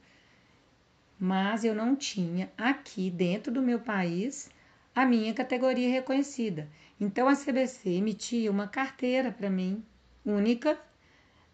mas 1.18 1.64
eu 1.64 1.74
não 1.74 1.96
tinha 1.96 2.50
aqui 2.58 3.10
dentro 3.10 3.50
do 3.50 3.62
meu 3.62 3.80
país 3.80 4.50
a 4.94 5.06
minha 5.06 5.32
categoria 5.32 5.88
reconhecida. 5.90 6.68
Então 7.00 7.26
a 7.26 7.34
CBC 7.34 7.90
emitia 7.90 8.50
uma 8.50 8.68
carteira 8.68 9.32
para 9.32 9.48
mim, 9.48 9.82
única, 10.24 10.78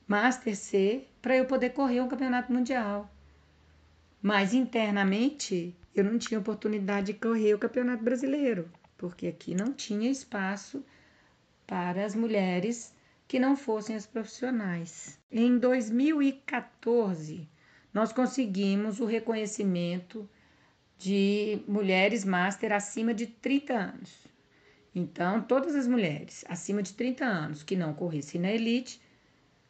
Master 0.06 0.56
C, 0.56 1.06
para 1.22 1.36
eu 1.36 1.46
poder 1.46 1.70
correr 1.70 2.00
um 2.00 2.08
campeonato 2.08 2.52
mundial. 2.52 3.10
Mas 4.20 4.52
internamente 4.52 5.74
eu 5.94 6.04
não 6.04 6.18
tinha 6.18 6.40
oportunidade 6.40 7.12
de 7.12 7.18
correr 7.18 7.54
o 7.54 7.58
campeonato 7.58 8.02
brasileiro, 8.02 8.70
porque 8.96 9.26
aqui 9.26 9.54
não 9.54 9.72
tinha 9.72 10.10
espaço 10.10 10.84
para 11.66 12.04
as 12.04 12.14
mulheres 12.14 12.94
que 13.26 13.38
não 13.38 13.56
fossem 13.56 13.96
as 13.96 14.06
profissionais. 14.06 15.18
Em 15.30 15.58
2014, 15.58 17.48
nós 17.92 18.12
conseguimos 18.12 19.00
o 19.00 19.06
reconhecimento 19.06 20.28
de 20.98 21.60
mulheres 21.66 22.24
master 22.24 22.72
acima 22.72 23.14
de 23.14 23.26
30 23.26 23.72
anos. 23.72 24.26
Então, 24.94 25.40
todas 25.42 25.74
as 25.74 25.86
mulheres 25.86 26.44
acima 26.48 26.82
de 26.82 26.92
30 26.92 27.24
anos 27.24 27.62
que 27.62 27.74
não 27.74 27.92
corressem 27.92 28.40
na 28.40 28.52
elite 28.52 29.00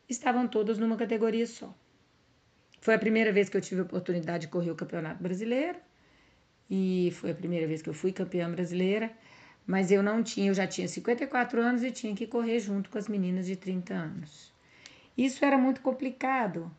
estavam 0.08 0.46
todas 0.46 0.78
numa 0.78 0.96
categoria 0.96 1.46
só. 1.46 1.74
Foi 2.80 2.94
a 2.94 2.98
primeira 2.98 3.32
vez 3.32 3.48
que 3.48 3.56
eu 3.56 3.60
tive 3.62 3.80
a 3.80 3.84
oportunidade 3.84 4.42
de 4.42 4.52
correr 4.52 4.70
o 4.70 4.74
Campeonato 4.74 5.22
Brasileiro 5.22 5.78
e 6.68 7.10
foi 7.14 7.30
a 7.30 7.34
primeira 7.34 7.66
vez 7.66 7.80
que 7.80 7.88
eu 7.88 7.94
fui 7.94 8.12
campeã 8.12 8.50
brasileira, 8.50 9.10
mas 9.66 9.90
eu 9.90 10.02
não 10.02 10.22
tinha, 10.22 10.48
eu 10.48 10.54
já 10.54 10.66
tinha 10.66 10.86
54 10.86 11.60
anos 11.60 11.82
e 11.82 11.90
tinha 11.90 12.14
que 12.14 12.26
correr 12.26 12.60
junto 12.60 12.90
com 12.90 12.98
as 12.98 13.08
meninas 13.08 13.46
de 13.46 13.56
30 13.56 13.94
anos. 13.94 14.52
Isso 15.16 15.42
era 15.44 15.56
muito 15.56 15.80
complicado 15.80 16.70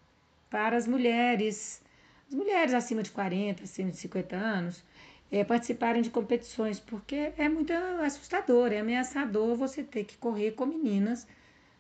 para 0.49 0.77
as 0.77 0.88
mulheres, 0.88 1.81
as 2.27 2.36
mulheres 2.36 2.73
acima 2.73 3.01
de 3.01 3.10
40, 3.10 3.63
acima 3.63 3.89
de 3.89 3.97
50 3.97 4.36
anos, 4.36 4.84
é, 5.31 5.43
participarem 5.43 6.01
de 6.01 6.09
competições, 6.09 6.79
porque 6.79 7.33
é 7.38 7.49
muito 7.49 7.73
assustador, 7.73 8.71
é 8.71 8.79
ameaçador 8.79 9.55
você 9.55 9.83
ter 9.83 10.03
que 10.03 10.17
correr 10.17 10.51
com 10.51 10.65
meninas 10.65 11.27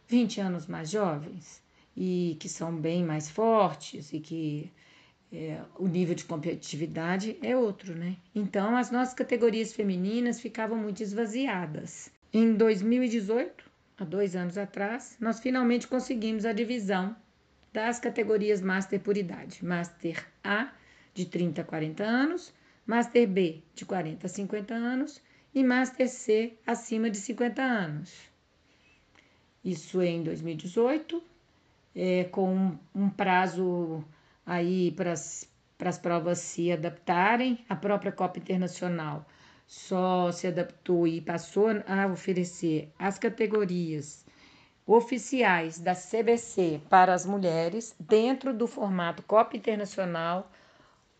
20 0.07 0.41
anos 0.41 0.67
mais 0.67 0.89
jovens 0.89 1.63
e 1.95 2.35
que 2.39 2.49
são 2.49 2.75
bem 2.75 3.03
mais 3.03 3.29
fortes 3.29 4.11
e 4.11 4.19
que 4.19 4.71
é, 5.31 5.61
o 5.77 5.87
nível 5.87 6.15
de 6.15 6.25
competitividade 6.25 7.37
é 7.41 7.55
outro, 7.55 7.95
né? 7.95 8.15
Então, 8.33 8.75
as 8.75 8.91
nossas 8.91 9.13
categorias 9.13 9.73
femininas 9.73 10.39
ficavam 10.39 10.77
muito 10.77 11.01
esvaziadas. 11.01 12.11
Em 12.33 12.53
2018, 12.53 13.63
há 13.97 14.03
dois 14.03 14.35
anos 14.35 14.57
atrás, 14.57 15.17
nós 15.19 15.39
finalmente 15.39 15.87
conseguimos 15.87 16.45
a 16.45 16.53
divisão 16.53 17.15
das 17.73 17.99
categorias 17.99 18.61
Master 18.61 18.99
por 18.99 19.17
idade. 19.17 19.63
Master 19.65 20.25
A, 20.43 20.71
de 21.13 21.25
30 21.25 21.61
a 21.61 21.65
40 21.65 22.03
anos, 22.03 22.53
Master 22.85 23.27
B, 23.27 23.63
de 23.73 23.85
40 23.85 24.25
a 24.25 24.29
50 24.29 24.73
anos 24.73 25.21
e 25.53 25.63
Master 25.63 26.07
C, 26.07 26.53
acima 26.65 27.09
de 27.09 27.17
50 27.17 27.61
anos. 27.61 28.13
Isso 29.63 30.01
em 30.01 30.21
2018, 30.21 31.23
é, 31.95 32.25
com 32.25 32.77
um 32.93 33.09
prazo 33.09 34.03
aí 34.45 34.91
para 34.91 35.13
as 35.13 35.97
provas 35.97 36.39
se 36.39 36.71
adaptarem. 36.71 37.65
A 37.67 37.75
própria 37.75 38.11
Copa 38.11 38.37
Internacional 38.37 39.25
só 39.65 40.31
se 40.31 40.45
adaptou 40.45 41.07
e 41.07 41.19
passou 41.21 41.69
a 41.69 42.07
oferecer 42.07 42.91
as 42.99 43.17
categorias 43.17 44.23
oficiais 44.85 45.79
da 45.79 45.95
CBC 45.95 46.79
para 46.89 47.13
as 47.13 47.25
mulheres 47.25 47.95
dentro 47.99 48.53
do 48.53 48.67
formato 48.67 49.23
Copa 49.23 49.57
Internacional, 49.57 50.51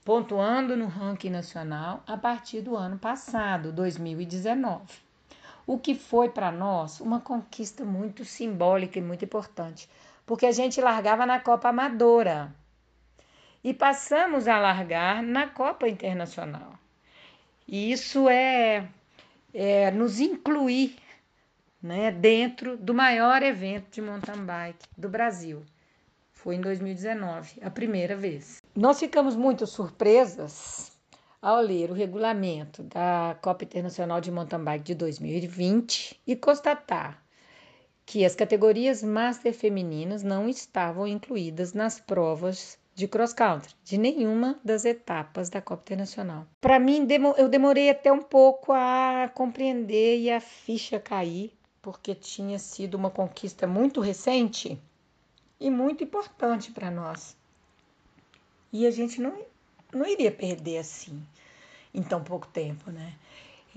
pontuando 0.06 0.78
no 0.78 0.86
ranking 0.86 1.32
nacional 1.32 2.04
a 2.06 2.16
partir 2.16 2.62
do 2.62 2.78
ano 2.78 3.00
passado, 3.00 3.72
2019. 3.72 4.84
O 5.66 5.80
que 5.80 5.96
foi 5.96 6.30
para 6.30 6.52
nós 6.52 7.02
uma 7.02 7.20
conquista 7.20 7.84
muito 7.84 8.24
simbólica 8.24 9.00
e 9.00 9.02
muito 9.02 9.26
importante, 9.26 9.90
porque 10.24 10.46
a 10.46 10.52
gente 10.52 10.80
largava 10.80 11.26
na 11.26 11.40
Copa 11.40 11.70
Amadora 11.70 12.54
e 13.64 13.74
passamos 13.74 14.48
a 14.48 14.60
largar 14.60 15.24
na 15.24 15.48
Copa 15.48 15.90
Internacional. 15.90 16.74
E 17.68 17.92
isso 17.92 18.30
é, 18.30 18.88
é 19.52 19.90
nos 19.90 20.20
incluir 20.20 20.98
né, 21.82 22.12
dentro 22.12 22.78
do 22.78 22.94
maior 22.94 23.42
evento 23.42 23.90
de 23.90 24.04
mountain 24.04 24.46
bike 24.46 24.88
do 24.96 25.10
Brasil. 25.10 25.66
Foi 26.46 26.58
em 26.58 26.62
2019, 26.62 27.60
a 27.64 27.72
primeira 27.72 28.16
vez. 28.16 28.58
Nós 28.76 29.00
ficamos 29.00 29.36
muito 29.36 29.66
surpresas 29.66 30.92
ao 31.42 31.60
ler 31.60 31.90
o 31.90 31.96
regulamento 31.96 32.84
da 32.84 33.36
Copa 33.42 33.64
Internacional 33.64 34.22
de 34.22 34.30
Mountain 34.30 34.64
Bike 34.64 34.84
de 34.84 34.94
2020 34.94 36.22
e 36.28 36.36
constatar 36.36 37.20
que 38.06 38.24
as 38.24 38.36
categorias 38.36 39.02
Master 39.02 39.56
femininas 39.56 40.22
não 40.22 40.48
estavam 40.48 41.08
incluídas 41.08 41.74
nas 41.74 42.00
provas 42.00 42.78
de 42.94 43.08
cross 43.08 43.34
country, 43.34 43.74
de 43.84 43.98
nenhuma 43.98 44.60
das 44.64 44.86
etapas 44.86 45.50
da 45.50 45.64
Copa 45.64 45.82
Internacional. 45.82 46.46
Para 46.62 46.78
mim, 46.78 47.08
eu 47.40 47.50
demorei 47.50 47.90
até 47.90 48.12
um 48.12 48.22
pouco 48.22 48.72
a 48.72 49.32
compreender 49.34 50.20
e 50.20 50.30
a 50.30 50.40
ficha 50.40 51.00
cair, 51.00 51.58
porque 51.82 52.14
tinha 52.14 52.60
sido 52.60 52.94
uma 52.94 53.10
conquista 53.10 53.66
muito 53.66 54.00
recente 54.00 54.80
e 55.60 55.70
muito 55.70 56.04
importante 56.04 56.72
para 56.72 56.92
nós. 56.92 57.36
E 58.72 58.86
a 58.86 58.92
gente 58.92 59.22
não, 59.22 59.34
não 59.94 60.06
iria 60.06 60.32
perder 60.32 60.80
assim, 60.80 61.22
em 61.94 62.04
tão 62.04 62.24
pouco 62.24 62.48
tempo, 62.48 62.92
né? 62.92 63.14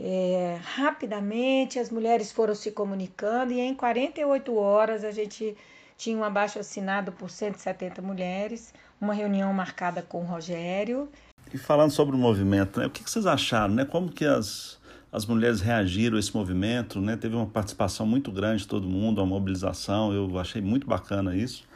É, 0.01 0.61
rapidamente 0.63 1.79
as 1.79 1.91
mulheres 1.91 2.31
foram 2.31 2.55
se 2.55 2.71
comunicando 2.71 3.53
e 3.53 3.59
em 3.61 3.75
48 3.75 4.55
horas 4.57 5.03
a 5.03 5.11
gente 5.11 5.57
tinha 5.97 6.17
um 6.17 6.23
abaixo 6.23 6.61
assinado 6.61 7.11
por 7.11 7.29
170 7.29 8.01
mulheres, 8.01 8.73
uma 9.01 9.13
reunião 9.13 9.53
marcada 9.53 10.01
com 10.01 10.21
o 10.21 10.25
Rogério. 10.25 11.09
E 11.53 11.59
falando 11.59 11.91
sobre 11.91 12.15
o 12.15 12.19
movimento, 12.19 12.79
né, 12.79 12.87
o 12.87 12.91
que 12.91 13.03
vocês 13.03 13.27
acharam? 13.27 13.75
Né? 13.75 13.85
Como 13.85 14.09
que 14.09 14.25
as, 14.25 14.79
as 15.11 15.27
mulheres 15.27 15.61
reagiram 15.61 16.17
a 16.17 16.21
esse 16.21 16.35
movimento? 16.35 17.01
Né? 17.01 17.17
Teve 17.17 17.35
uma 17.35 17.47
participação 17.47 18.07
muito 18.07 18.31
grande 18.31 18.63
de 18.63 18.69
todo 18.69 18.87
mundo, 18.87 19.19
uma 19.19 19.27
mobilização, 19.27 20.13
eu 20.13 20.39
achei 20.39 20.63
muito 20.63 20.87
bacana 20.87 21.35
isso. 21.35 21.68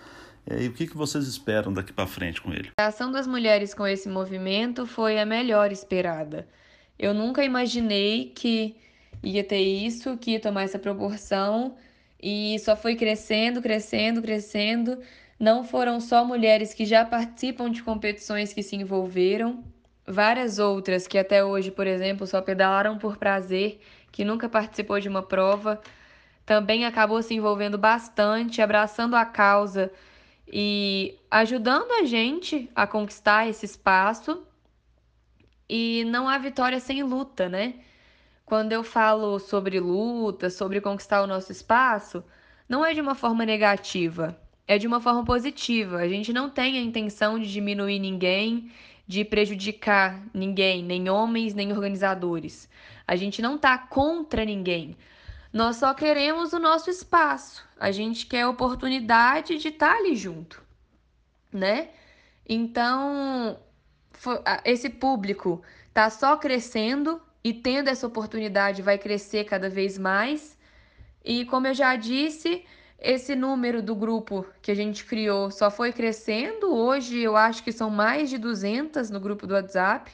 E 0.51 0.67
o 0.67 0.73
que, 0.73 0.87
que 0.87 0.97
vocês 0.97 1.27
esperam 1.27 1.73
daqui 1.73 1.93
para 1.93 2.07
frente 2.07 2.41
com 2.41 2.53
ele? 2.53 2.71
A 2.79 2.87
ação 2.87 3.13
das 3.13 3.27
mulheres 3.27 3.73
com 3.73 3.87
esse 3.87 4.09
movimento 4.09 4.87
foi 4.87 5.19
a 5.19 5.27
melhor 5.27 5.71
esperada. 5.71 6.47
Eu 6.99 7.15
nunca 7.15 7.45
imaginei 7.45 8.33
que 8.35 8.77
ia 9.23 9.45
ter 9.45 9.61
isso, 9.61 10.17
que 10.17 10.33
ia 10.33 10.41
tomar 10.41 10.63
essa 10.63 10.79
proporção 10.79 11.77
e 12.21 12.59
só 12.59 12.77
foi 12.77 12.97
crescendo, 12.97 13.63
crescendo, 13.63 14.21
crescendo. 14.21 14.99
Não 15.39 15.65
foram 15.65 16.01
só 16.01 16.25
mulheres 16.25 16.75
que 16.75 16.85
já 16.85 17.05
participam 17.05 17.71
de 17.71 17.83
competições 17.83 18.53
que 18.53 18.63
se 18.63 18.77
envolveram, 18.77 19.65
várias 20.07 20.59
outras 20.59 21.07
que 21.07 21.19
até 21.19 21.45
hoje, 21.45 21.71
por 21.71 21.87
exemplo, 21.87 22.27
só 22.27 22.41
pedalaram 22.41 22.99
por 22.99 23.17
prazer, 23.17 23.81
que 24.11 24.25
nunca 24.25 24.49
participou 24.49 25.01
de 25.01 25.09
uma 25.09 25.23
prova, 25.23 25.81
também 26.45 26.85
acabou 26.85 27.23
se 27.23 27.35
envolvendo 27.35 27.79
bastante, 27.79 28.61
abraçando 28.61 29.17
a 29.17 29.25
causa 29.25 29.91
e 30.53 31.19
ajudando 31.31 31.91
a 31.93 32.05
gente 32.05 32.71
a 32.75 32.87
conquistar 32.87 33.49
esse 33.49 33.65
espaço 33.65 34.47
e 35.69 36.05
não 36.05 36.29
há 36.29 36.37
vitória 36.37 36.79
sem 36.79 37.03
luta, 37.03 37.49
né? 37.49 37.77
Quando 38.45 38.73
eu 38.73 38.85
falo 38.85 39.39
sobre 39.39 39.81
luta, 39.81 40.51
sobre 40.51 40.81
conquistar 40.81 41.23
o 41.23 41.27
nosso 41.27 41.51
espaço, 41.51 42.23
não 42.69 42.85
é 42.85 42.93
de 42.93 43.01
uma 43.01 43.15
forma 43.15 43.47
negativa, 43.47 44.39
é 44.69 44.77
de 44.77 44.87
uma 44.87 45.01
forma 45.01 45.25
positiva. 45.25 45.97
A 45.99 46.09
gente 46.09 46.33
não 46.35 46.51
tem 46.51 46.77
a 46.77 46.83
intenção 46.83 47.39
de 47.39 47.51
diminuir 47.51 47.99
ninguém, 47.99 48.71
de 49.07 49.25
prejudicar 49.25 50.23
ninguém, 50.35 50.83
nem 50.85 51.09
homens, 51.09 51.55
nem 51.55 51.73
organizadores. 51.73 52.69
A 53.07 53.17
gente 53.17 53.41
não 53.41 53.57
tá 53.57 53.79
contra 53.79 54.45
ninguém. 54.45 54.97
Nós 55.53 55.77
só 55.77 55.93
queremos 55.93 56.53
o 56.53 56.59
nosso 56.59 56.89
espaço. 56.89 57.63
A 57.79 57.91
gente 57.91 58.27
quer 58.27 58.43
a 58.43 58.49
oportunidade 58.49 59.59
de 59.59 59.69
estar 59.69 59.93
tá 59.93 59.99
ali 59.99 60.17
junto, 60.17 60.63
né? 61.53 61.91
Então, 62.49 63.59
esse 64.65 64.89
público 64.89 65.63
está 65.89 66.09
só 66.09 66.37
crescendo 66.37 67.21
e 67.45 67.53
tendo 67.53 67.89
essa 67.89 68.07
oportunidade 68.07 68.83
vai 68.83 68.97
crescer 68.97 69.45
cada 69.45 69.69
vez 69.69 69.99
mais. 69.99 70.57
E 71.25 71.45
como 71.45 71.67
eu 71.67 71.75
já 71.75 71.97
disse, 71.97 72.65
esse 72.99 73.35
número 73.37 73.83
do 73.83 73.95
grupo 73.95 74.47
que 74.63 74.71
a 74.71 74.75
gente 74.75 75.05
criou 75.05 75.51
só 75.51 75.71
foi 75.71 75.93
crescendo. 75.93 76.75
Hoje 76.75 77.19
eu 77.19 77.37
acho 77.37 77.63
que 77.63 77.73
são 77.73 77.91
mais 77.91 78.31
de 78.31 78.39
200 78.39 79.11
no 79.11 79.21
grupo 79.21 79.47
do 79.47 79.55
WhatsApp. 79.55 80.11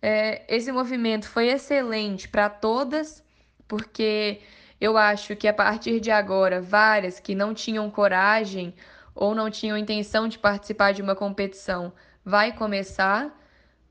É, 0.00 0.42
esse 0.48 0.72
movimento 0.72 1.28
foi 1.28 1.48
excelente 1.48 2.28
para 2.28 2.48
todas, 2.48 3.22
porque 3.68 4.40
Eu 4.80 4.96
acho 4.96 5.36
que 5.36 5.46
a 5.46 5.52
partir 5.52 6.00
de 6.00 6.10
agora, 6.10 6.60
várias 6.60 7.20
que 7.20 7.34
não 7.34 7.52
tinham 7.54 7.90
coragem 7.90 8.74
ou 9.14 9.34
não 9.34 9.50
tinham 9.50 9.76
intenção 9.76 10.26
de 10.28 10.38
participar 10.38 10.92
de 10.92 11.02
uma 11.02 11.14
competição 11.14 11.92
vai 12.24 12.52
começar, 12.52 13.36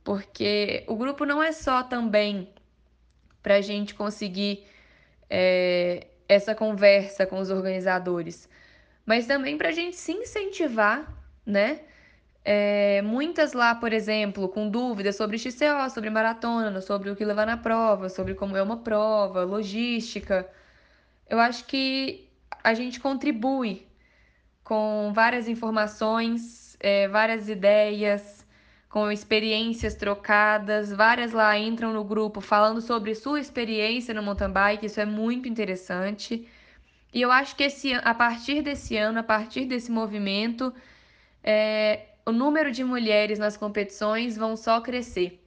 porque 0.04 0.84
o 0.88 0.96
grupo 0.96 1.26
não 1.26 1.44
é 1.44 1.52
só 1.52 1.84
também 1.84 2.52
para 3.44 3.56
a 3.56 3.62
gente 3.62 3.94
conseguir 3.94 4.66
é, 5.30 6.08
essa 6.28 6.56
conversa 6.56 7.26
com 7.26 7.40
os 7.40 7.50
organizadores, 7.50 8.50
mas 9.06 9.28
também 9.28 9.58
para 9.58 9.70
a 9.70 9.72
gente 9.72 9.96
se 9.98 10.12
incentivar, 10.12 11.12
né? 11.46 11.82
É, 12.44 13.02
muitas 13.04 13.54
lá, 13.54 13.76
por 13.76 13.94
exemplo, 13.94 14.50
com 14.50 14.70
dúvidas 14.70 15.16
sobre 15.16 15.38
XCO, 15.38 15.90
sobre 15.94 16.10
maratona, 16.10 16.82
sobre 16.82 17.10
o 17.12 17.16
que 17.16 17.26
levar 17.26 17.46
na 17.46 17.58
prova, 17.58 18.10
sobre 18.10 18.34
como 18.34 18.58
é 18.58 18.64
uma 18.64 18.78
prova, 18.78 19.44
logística. 19.44 20.50
Eu 21.30 21.39
acho 21.39 21.65
que 21.65 22.27
a 22.63 22.73
gente 22.73 22.99
contribui 22.99 23.88
com 24.63 25.11
várias 25.13 25.47
informações, 25.47 26.75
é, 26.80 27.07
várias 27.07 27.47
ideias, 27.47 28.45
com 28.89 29.11
experiências 29.11 29.93
trocadas. 29.93 30.91
Várias 30.91 31.32
lá 31.32 31.57
entram 31.57 31.93
no 31.93 32.03
grupo 32.03 32.41
falando 32.41 32.82
sobre 32.82 33.13
sua 33.13 33.39
experiência 33.39 34.13
no 34.13 34.23
mountain 34.23 34.51
bike, 34.51 34.88
isso 34.88 34.99
é 34.99 35.05
muito 35.05 35.47
interessante. 35.47 36.47
E 37.13 37.21
eu 37.21 37.32
acho 37.32 37.55
que 37.55 37.63
esse, 37.63 37.93
a 37.93 38.13
partir 38.13 38.61
desse 38.61 38.97
ano, 38.97 39.19
a 39.19 39.23
partir 39.23 39.65
desse 39.65 39.91
movimento, 39.91 40.73
é, 41.43 42.07
o 42.25 42.32
número 42.32 42.71
de 42.71 42.84
mulheres 42.84 43.39
nas 43.39 43.55
competições 43.55 44.36
vão 44.36 44.55
só 44.55 44.82
crescer. 44.82 45.43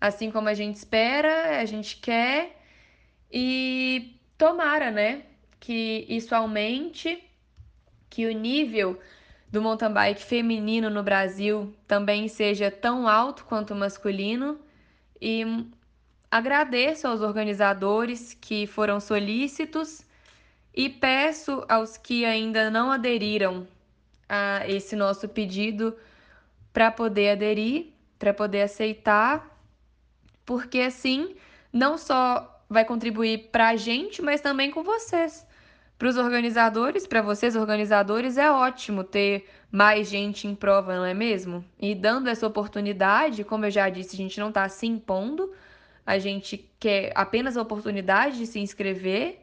Assim 0.00 0.30
como 0.30 0.48
a 0.48 0.54
gente 0.54 0.76
espera, 0.76 1.60
a 1.60 1.64
gente 1.64 1.96
quer 1.96 2.60
e 3.32 4.20
tomara, 4.36 4.90
né, 4.90 5.22
que 5.60 6.04
isso 6.08 6.34
aumente, 6.34 7.22
que 8.10 8.26
o 8.26 8.32
nível 8.32 8.98
do 9.50 9.62
mountain 9.62 9.92
bike 9.92 10.22
feminino 10.22 10.90
no 10.90 11.02
Brasil 11.02 11.72
também 11.86 12.28
seja 12.28 12.70
tão 12.70 13.08
alto 13.08 13.44
quanto 13.44 13.72
o 13.72 13.76
masculino. 13.76 14.58
E 15.20 15.44
agradeço 16.30 17.06
aos 17.06 17.20
organizadores 17.20 18.34
que 18.34 18.66
foram 18.66 18.98
solícitos 18.98 20.04
e 20.74 20.90
peço 20.90 21.64
aos 21.68 21.96
que 21.96 22.24
ainda 22.24 22.68
não 22.68 22.90
aderiram 22.90 23.66
a 24.28 24.68
esse 24.68 24.96
nosso 24.96 25.28
pedido 25.28 25.96
para 26.72 26.90
poder 26.90 27.30
aderir, 27.30 27.92
para 28.18 28.34
poder 28.34 28.62
aceitar, 28.62 29.56
porque 30.44 30.80
assim 30.80 31.36
não 31.72 31.96
só 31.96 32.53
vai 32.68 32.84
contribuir 32.84 33.50
para 33.50 33.68
a 33.68 33.76
gente, 33.76 34.22
mas 34.22 34.40
também 34.40 34.70
com 34.70 34.82
vocês. 34.82 35.46
Para 35.98 36.08
os 36.08 36.16
organizadores, 36.16 37.06
para 37.06 37.22
vocês 37.22 37.54
organizadores, 37.54 38.36
é 38.36 38.50
ótimo 38.50 39.04
ter 39.04 39.48
mais 39.70 40.08
gente 40.08 40.46
em 40.46 40.54
prova, 40.54 40.94
não 40.96 41.04
é 41.04 41.14
mesmo? 41.14 41.64
E 41.80 41.94
dando 41.94 42.28
essa 42.28 42.46
oportunidade, 42.46 43.44
como 43.44 43.64
eu 43.66 43.70
já 43.70 43.88
disse, 43.88 44.14
a 44.14 44.18
gente 44.18 44.40
não 44.40 44.48
está 44.48 44.68
se 44.68 44.86
impondo, 44.86 45.52
a 46.04 46.18
gente 46.18 46.70
quer 46.78 47.12
apenas 47.14 47.56
a 47.56 47.62
oportunidade 47.62 48.38
de 48.38 48.46
se 48.46 48.58
inscrever, 48.58 49.40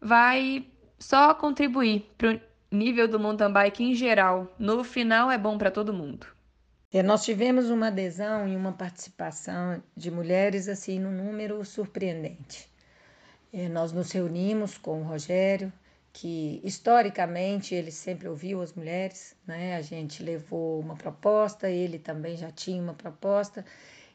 vai 0.00 0.66
só 0.98 1.34
contribuir 1.34 2.10
para 2.16 2.34
o 2.34 2.40
nível 2.70 3.06
do 3.06 3.20
mountain 3.20 3.52
bike 3.52 3.84
em 3.84 3.94
geral. 3.94 4.54
No 4.58 4.82
final 4.82 5.30
é 5.30 5.38
bom 5.38 5.58
para 5.58 5.70
todo 5.70 5.92
mundo. 5.92 6.35
É, 6.96 7.02
nós 7.02 7.26
tivemos 7.26 7.68
uma 7.68 7.88
adesão 7.88 8.48
e 8.48 8.56
uma 8.56 8.72
participação 8.72 9.82
de 9.94 10.10
mulheres 10.10 10.66
assim 10.66 10.98
num 10.98 11.10
número 11.10 11.62
surpreendente. 11.62 12.70
É, 13.52 13.68
nós 13.68 13.92
nos 13.92 14.10
reunimos 14.12 14.78
com 14.78 15.02
o 15.02 15.04
Rogério, 15.04 15.70
que 16.10 16.58
historicamente 16.64 17.74
ele 17.74 17.90
sempre 17.90 18.26
ouviu 18.26 18.62
as 18.62 18.72
mulheres, 18.72 19.36
né? 19.46 19.76
A 19.76 19.82
gente 19.82 20.22
levou 20.22 20.80
uma 20.80 20.96
proposta, 20.96 21.68
ele 21.68 21.98
também 21.98 22.34
já 22.34 22.50
tinha 22.50 22.82
uma 22.82 22.94
proposta 22.94 23.62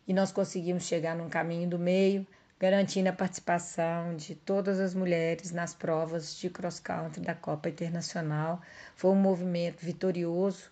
e 0.08 0.12
nós 0.12 0.32
conseguimos 0.32 0.86
chegar 0.86 1.16
num 1.16 1.30
caminho 1.30 1.70
do 1.70 1.78
meio 1.78 2.26
garantindo 2.62 3.10
a 3.10 3.14
participação 3.14 4.16
de 4.16 4.36
todas 4.36 4.80
as 4.80 4.94
mulheres 4.94 5.52
nas 5.52 5.74
provas 5.74 6.36
de 6.36 6.48
cross 6.48 6.80
country 6.80 7.20
da 7.20 7.34
Copa 7.34 7.70
Internacional. 7.70 8.62
Foi 8.96 9.10
um 9.10 9.16
movimento 9.16 9.84
vitorioso 9.84 10.70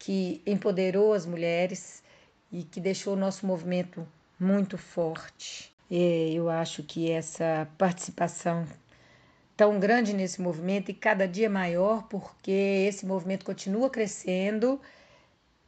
que 0.00 0.42
empoderou 0.44 1.12
as 1.12 1.24
mulheres 1.24 2.02
e 2.50 2.64
que 2.64 2.80
deixou 2.80 3.12
o 3.12 3.16
nosso 3.16 3.46
movimento 3.46 4.04
muito 4.38 4.76
forte. 4.76 5.72
E 5.88 6.34
eu 6.34 6.50
acho 6.50 6.82
que 6.82 7.08
essa 7.08 7.68
participação 7.78 8.66
tão 9.56 9.78
grande 9.78 10.12
nesse 10.12 10.40
movimento 10.40 10.90
e 10.90 10.94
cada 10.94 11.28
dia 11.28 11.48
maior, 11.48 12.08
porque 12.08 12.50
esse 12.50 13.06
movimento 13.06 13.44
continua 13.44 13.88
crescendo 13.88 14.80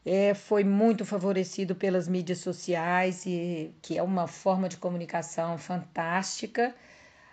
é, 0.04 0.34
foi 0.34 0.64
muito 0.64 1.04
favorecido 1.04 1.74
pelas 1.74 2.08
mídias 2.08 2.38
sociais, 2.38 3.24
e 3.24 3.72
que 3.80 3.96
é 3.96 4.02
uma 4.02 4.26
forma 4.26 4.68
de 4.68 4.76
comunicação 4.76 5.56
fantástica. 5.58 6.74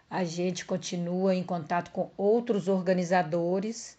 A 0.10 0.24
gente 0.24 0.66
continua 0.66 1.36
em 1.36 1.44
contato 1.44 1.92
com 1.92 2.12
outros 2.18 2.68
organizadores 2.68 3.98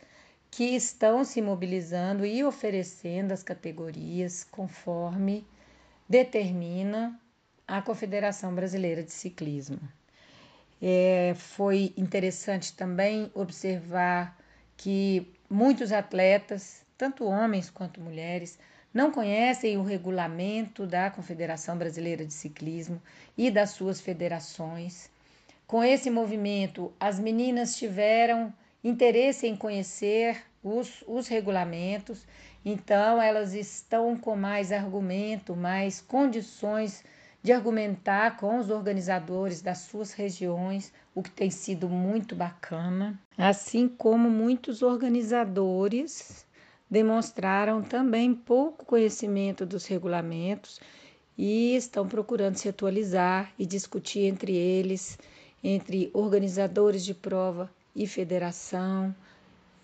que 0.50 0.64
estão 0.76 1.24
se 1.24 1.40
mobilizando 1.40 2.26
e 2.26 2.42
oferecendo 2.42 3.32
as 3.32 3.42
categorias 3.42 4.44
conforme 4.50 5.46
determina 6.08 7.18
a 7.66 7.80
Confederação 7.80 8.54
Brasileira 8.54 9.02
de 9.02 9.12
Ciclismo. 9.12 9.80
É, 10.82 11.34
foi 11.36 11.92
interessante 11.96 12.74
também 12.74 13.30
observar 13.34 14.36
que 14.76 15.32
muitos 15.48 15.92
atletas 15.92 16.84
tanto 17.00 17.24
homens 17.24 17.70
quanto 17.70 17.98
mulheres, 17.98 18.58
não 18.92 19.10
conhecem 19.10 19.78
o 19.78 19.82
regulamento 19.82 20.86
da 20.86 21.10
Confederação 21.10 21.78
Brasileira 21.78 22.26
de 22.26 22.34
Ciclismo 22.34 23.00
e 23.38 23.50
das 23.50 23.70
suas 23.70 24.02
federações. 24.02 25.10
Com 25.66 25.82
esse 25.82 26.10
movimento, 26.10 26.92
as 27.00 27.18
meninas 27.18 27.74
tiveram 27.74 28.52
interesse 28.82 29.46
em 29.46 29.54
conhecer 29.54 30.42
os, 30.62 31.04
os 31.06 31.28
regulamentos, 31.28 32.26
então 32.64 33.20
elas 33.20 33.54
estão 33.54 34.16
com 34.16 34.36
mais 34.36 34.72
argumento, 34.72 35.56
mais 35.56 36.00
condições 36.00 37.04
de 37.42 37.52
argumentar 37.52 38.36
com 38.36 38.58
os 38.58 38.68
organizadores 38.68 39.62
das 39.62 39.78
suas 39.78 40.12
regiões, 40.12 40.92
o 41.14 41.22
que 41.22 41.30
tem 41.30 41.50
sido 41.50 41.88
muito 41.88 42.34
bacana, 42.34 43.18
assim 43.36 43.88
como 43.88 44.28
muitos 44.28 44.82
organizadores 44.82 46.46
demonstraram 46.90 47.82
também 47.82 48.34
pouco 48.34 48.84
conhecimento 48.84 49.64
dos 49.64 49.86
regulamentos 49.86 50.80
e 51.38 51.74
estão 51.76 52.06
procurando 52.06 52.56
se 52.56 52.68
atualizar 52.68 53.50
e 53.58 53.64
discutir 53.64 54.24
entre 54.24 54.54
eles, 54.54 55.18
entre 55.62 56.10
organizadores 56.12 57.04
de 57.04 57.14
prova 57.14 57.70
e 57.94 58.06
federação 58.06 59.14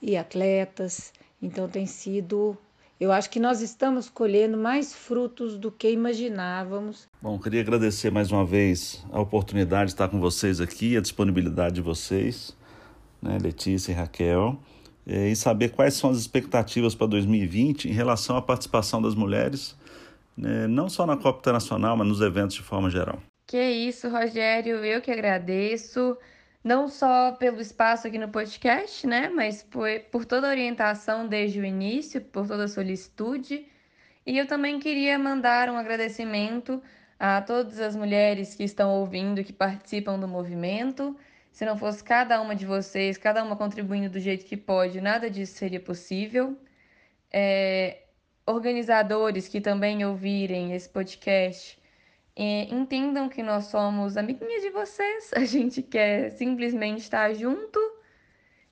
e 0.01 0.17
atletas. 0.17 1.13
Então 1.41 1.69
tem 1.69 1.87
sido, 1.87 2.57
eu 2.99 3.13
acho 3.13 3.31
que 3.31 3.41
nós 3.41 3.61
estamos 3.61 4.09
colhendo 4.09 4.57
mais 4.57 4.95
frutos 4.95 5.59
do 5.59 5.71
que 5.71 5.91
imaginávamos. 5.91 7.09
Bom, 7.21 7.39
queria 7.39 7.61
agradecer 7.61 8.11
mais 8.11 8.31
uma 8.31 8.45
vez 8.45 9.05
a 9.11 9.21
oportunidade 9.21 9.87
de 9.87 9.93
estar 9.93 10.09
com 10.09 10.21
vocês 10.21 10.61
aqui, 10.61 10.97
a 10.97 11.01
disponibilidade 11.01 11.77
de 11.77 11.83
vocês, 11.83 12.57
né, 13.21 13.39
Letícia 13.41 13.93
e 13.93 13.95
Raquel. 13.95 14.59
É, 15.09 15.29
e 15.29 15.37
saber 15.37 15.69
quais 15.69 15.95
são 15.95 16.11
as 16.11 16.19
expectativas 16.19 16.93
para 16.93 17.07
2020 17.07 17.89
em 17.89 17.93
relação 17.93 18.37
à 18.37 18.43
participação 18.43 19.01
das 19.01 19.15
mulheres, 19.15 19.77
né, 20.37 20.67
não 20.67 20.89
só 20.89 21.07
na 21.07 21.17
Copa 21.17 21.39
Internacional, 21.39 21.97
mas 21.97 22.09
nos 22.09 22.21
eventos 22.21 22.57
de 22.57 22.63
forma 22.63 22.91
geral. 22.91 23.23
Que 23.47 23.71
isso, 23.71 24.09
Rogério, 24.09 24.85
eu 24.85 25.01
que 25.01 25.13
agradeço, 25.13 26.19
não 26.67 26.89
só 26.89 27.33
pelo 27.33 27.61
espaço 27.61 28.09
aqui 28.09 28.19
no 28.19 28.29
podcast, 28.29 29.07
né, 29.07 29.29
mas 29.29 29.63
por, 29.63 29.89
por 30.11 30.25
toda 30.25 30.49
a 30.49 30.51
orientação 30.51 31.29
desde 31.29 31.61
o 31.61 31.65
início, 31.65 32.21
por 32.21 32.47
toda 32.49 32.65
a 32.65 32.69
solicitude. 32.69 33.67
E 34.27 34.37
eu 34.37 34.47
também 34.47 34.81
queria 34.81 35.19
mandar 35.19 35.71
um 35.71 35.77
agradecimento 35.77 36.83
a 37.19 37.41
todas 37.41 37.79
as 37.81 37.95
mulheres 37.95 38.55
que 38.57 38.65
estão 38.65 38.91
ouvindo, 38.91 39.45
que 39.45 39.53
participam 39.53 40.19
do 40.19 40.27
movimento 40.27 41.17
se 41.53 41.65
não 41.65 41.77
fosse 41.79 42.05
cada 42.05 42.41
uma 42.43 42.55
de 42.55 42.67
vocês, 42.67 43.17
cada 43.17 43.43
uma 43.43 43.57
contribuindo 43.57 44.11
do 44.11 44.21
jeito 44.21 44.45
que 44.45 44.57
pode, 44.59 45.01
nada 45.01 45.31
disso 45.31 45.55
seria 45.55 45.81
possível. 45.81 46.55
É, 47.33 48.03
organizadores 48.47 49.49
que 49.49 49.61
também 49.61 50.05
ouvirem 50.05 50.75
esse 50.75 50.89
podcast, 50.89 51.79
é, 52.37 52.65
entendam 52.73 53.29
que 53.29 53.43
nós 53.43 53.65
somos 53.65 54.17
amiguinhas 54.17 54.63
de 54.63 54.71
vocês, 54.71 55.33
a 55.35 55.45
gente 55.45 55.83
quer 55.83 56.31
simplesmente 56.31 57.01
estar 57.01 57.33
junto. 57.35 57.81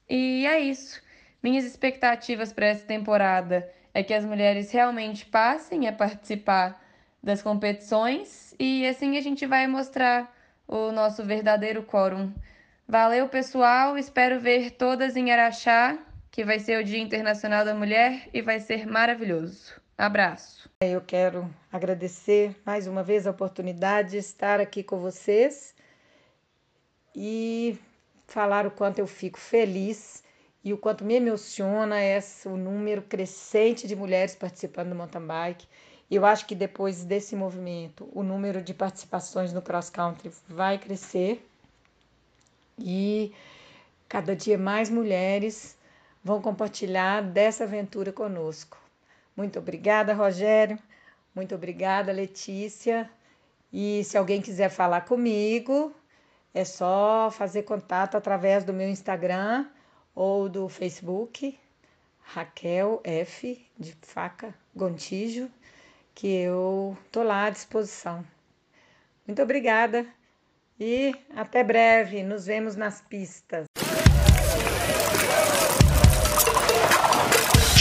E 0.09 0.47
é 0.47 0.61
isso. 0.61 1.03
Minhas 1.43 1.65
expectativas 1.65 2.53
para 2.53 2.67
essa 2.67 2.87
temporada 2.87 3.69
é 3.93 4.03
que 4.03 4.15
as 4.15 4.25
mulheres 4.25 4.71
realmente 4.71 5.27
passem 5.27 5.89
a 5.89 5.93
participar 5.93 6.83
das 7.23 7.43
competições 7.43 8.55
e 8.59 8.87
assim 8.87 9.17
a 9.17 9.21
gente 9.21 9.47
vai 9.47 9.67
mostrar 9.67 10.35
o 10.69 10.93
nosso 10.93 11.25
verdadeiro 11.25 11.83
quórum 11.83 12.33
Valeu, 12.87 13.29
pessoal. 13.31 13.97
Espero 13.97 14.39
ver 14.39 14.73
todas 14.73 15.17
em 15.17 15.33
Araxá, 15.33 15.99
que 16.31 16.45
vai 16.45 16.59
ser 16.59 16.79
o 16.79 16.85
Dia 16.85 16.99
Internacional 16.99 17.65
da 17.65 17.75
Mulher 17.75 18.29
e 18.33 18.43
vai 18.43 18.61
ser 18.61 18.87
maravilhoso. 18.87 19.84
Abraço. 19.97 20.68
Eu 20.80 21.01
quero 21.01 21.49
agradecer 21.72 22.61
mais 22.66 22.88
uma 22.88 23.05
vez 23.05 23.28
a 23.28 23.30
oportunidade 23.30 24.11
de 24.11 24.16
estar 24.16 24.59
aqui 24.59 24.82
com 24.82 24.99
vocês 24.99 25.72
e 27.14 27.78
falar 28.26 28.66
o 28.66 28.72
quanto 28.72 28.99
eu 28.99 29.07
fico 29.07 29.38
feliz 29.38 30.24
e 30.64 30.72
o 30.72 30.78
quanto 30.78 31.05
me 31.05 31.14
emociona 31.14 32.03
esse, 32.03 32.49
o 32.49 32.57
número 32.57 33.03
crescente 33.03 33.86
de 33.86 33.95
mulheres 33.95 34.34
participando 34.34 34.88
do 34.88 34.97
mountain 34.97 35.24
bike. 35.24 35.68
Eu 36.11 36.26
acho 36.26 36.45
que 36.45 36.57
depois 36.57 37.05
desse 37.05 37.36
movimento, 37.36 38.09
o 38.12 38.24
número 38.24 38.61
de 38.61 38.74
participações 38.74 39.53
no 39.53 39.62
cross 39.62 39.90
country 39.90 40.32
vai 40.49 40.76
crescer 40.76 41.49
e 42.80 43.32
cada 44.09 44.34
dia 44.34 44.59
mais 44.59 44.90
mulheres 44.90 45.78
vão 46.22 46.42
compartilhar 46.42 47.22
dessa 47.22 47.62
aventura 47.62 48.12
conosco. 48.12 48.84
Muito 49.37 49.59
obrigada, 49.59 50.14
Rogério. 50.14 50.78
Muito 51.35 51.55
obrigada, 51.55 52.12
Letícia. 52.12 53.11
E 53.72 54.05
se 54.05 54.16
alguém 54.16 54.41
quiser 54.41 54.68
falar 54.68 55.01
comigo, 55.01 55.93
é 56.55 56.64
só 56.64 57.30
fazer 57.32 57.64
contato 57.64 58.16
através 58.16 58.62
do 58.64 58.72
meu 58.72 58.89
Instagram 58.89 59.66
ou 60.14 60.49
do 60.49 60.68
Facebook, 60.68 61.59
Raquel 62.20 63.01
F, 63.03 63.66
de 63.76 63.93
faca 64.03 64.55
Gontijo, 64.74 65.51
que 66.14 66.28
eu 66.28 66.97
tô 67.11 67.24
lá 67.24 67.47
à 67.47 67.51
disposição. 67.51 68.24
Muito 69.26 69.43
obrigada 69.43 70.07
e 70.78 71.14
até 71.35 71.64
breve. 71.64 72.22
Nos 72.22 72.47
vemos 72.47 72.76
nas 72.76 73.01
pistas. 73.01 73.66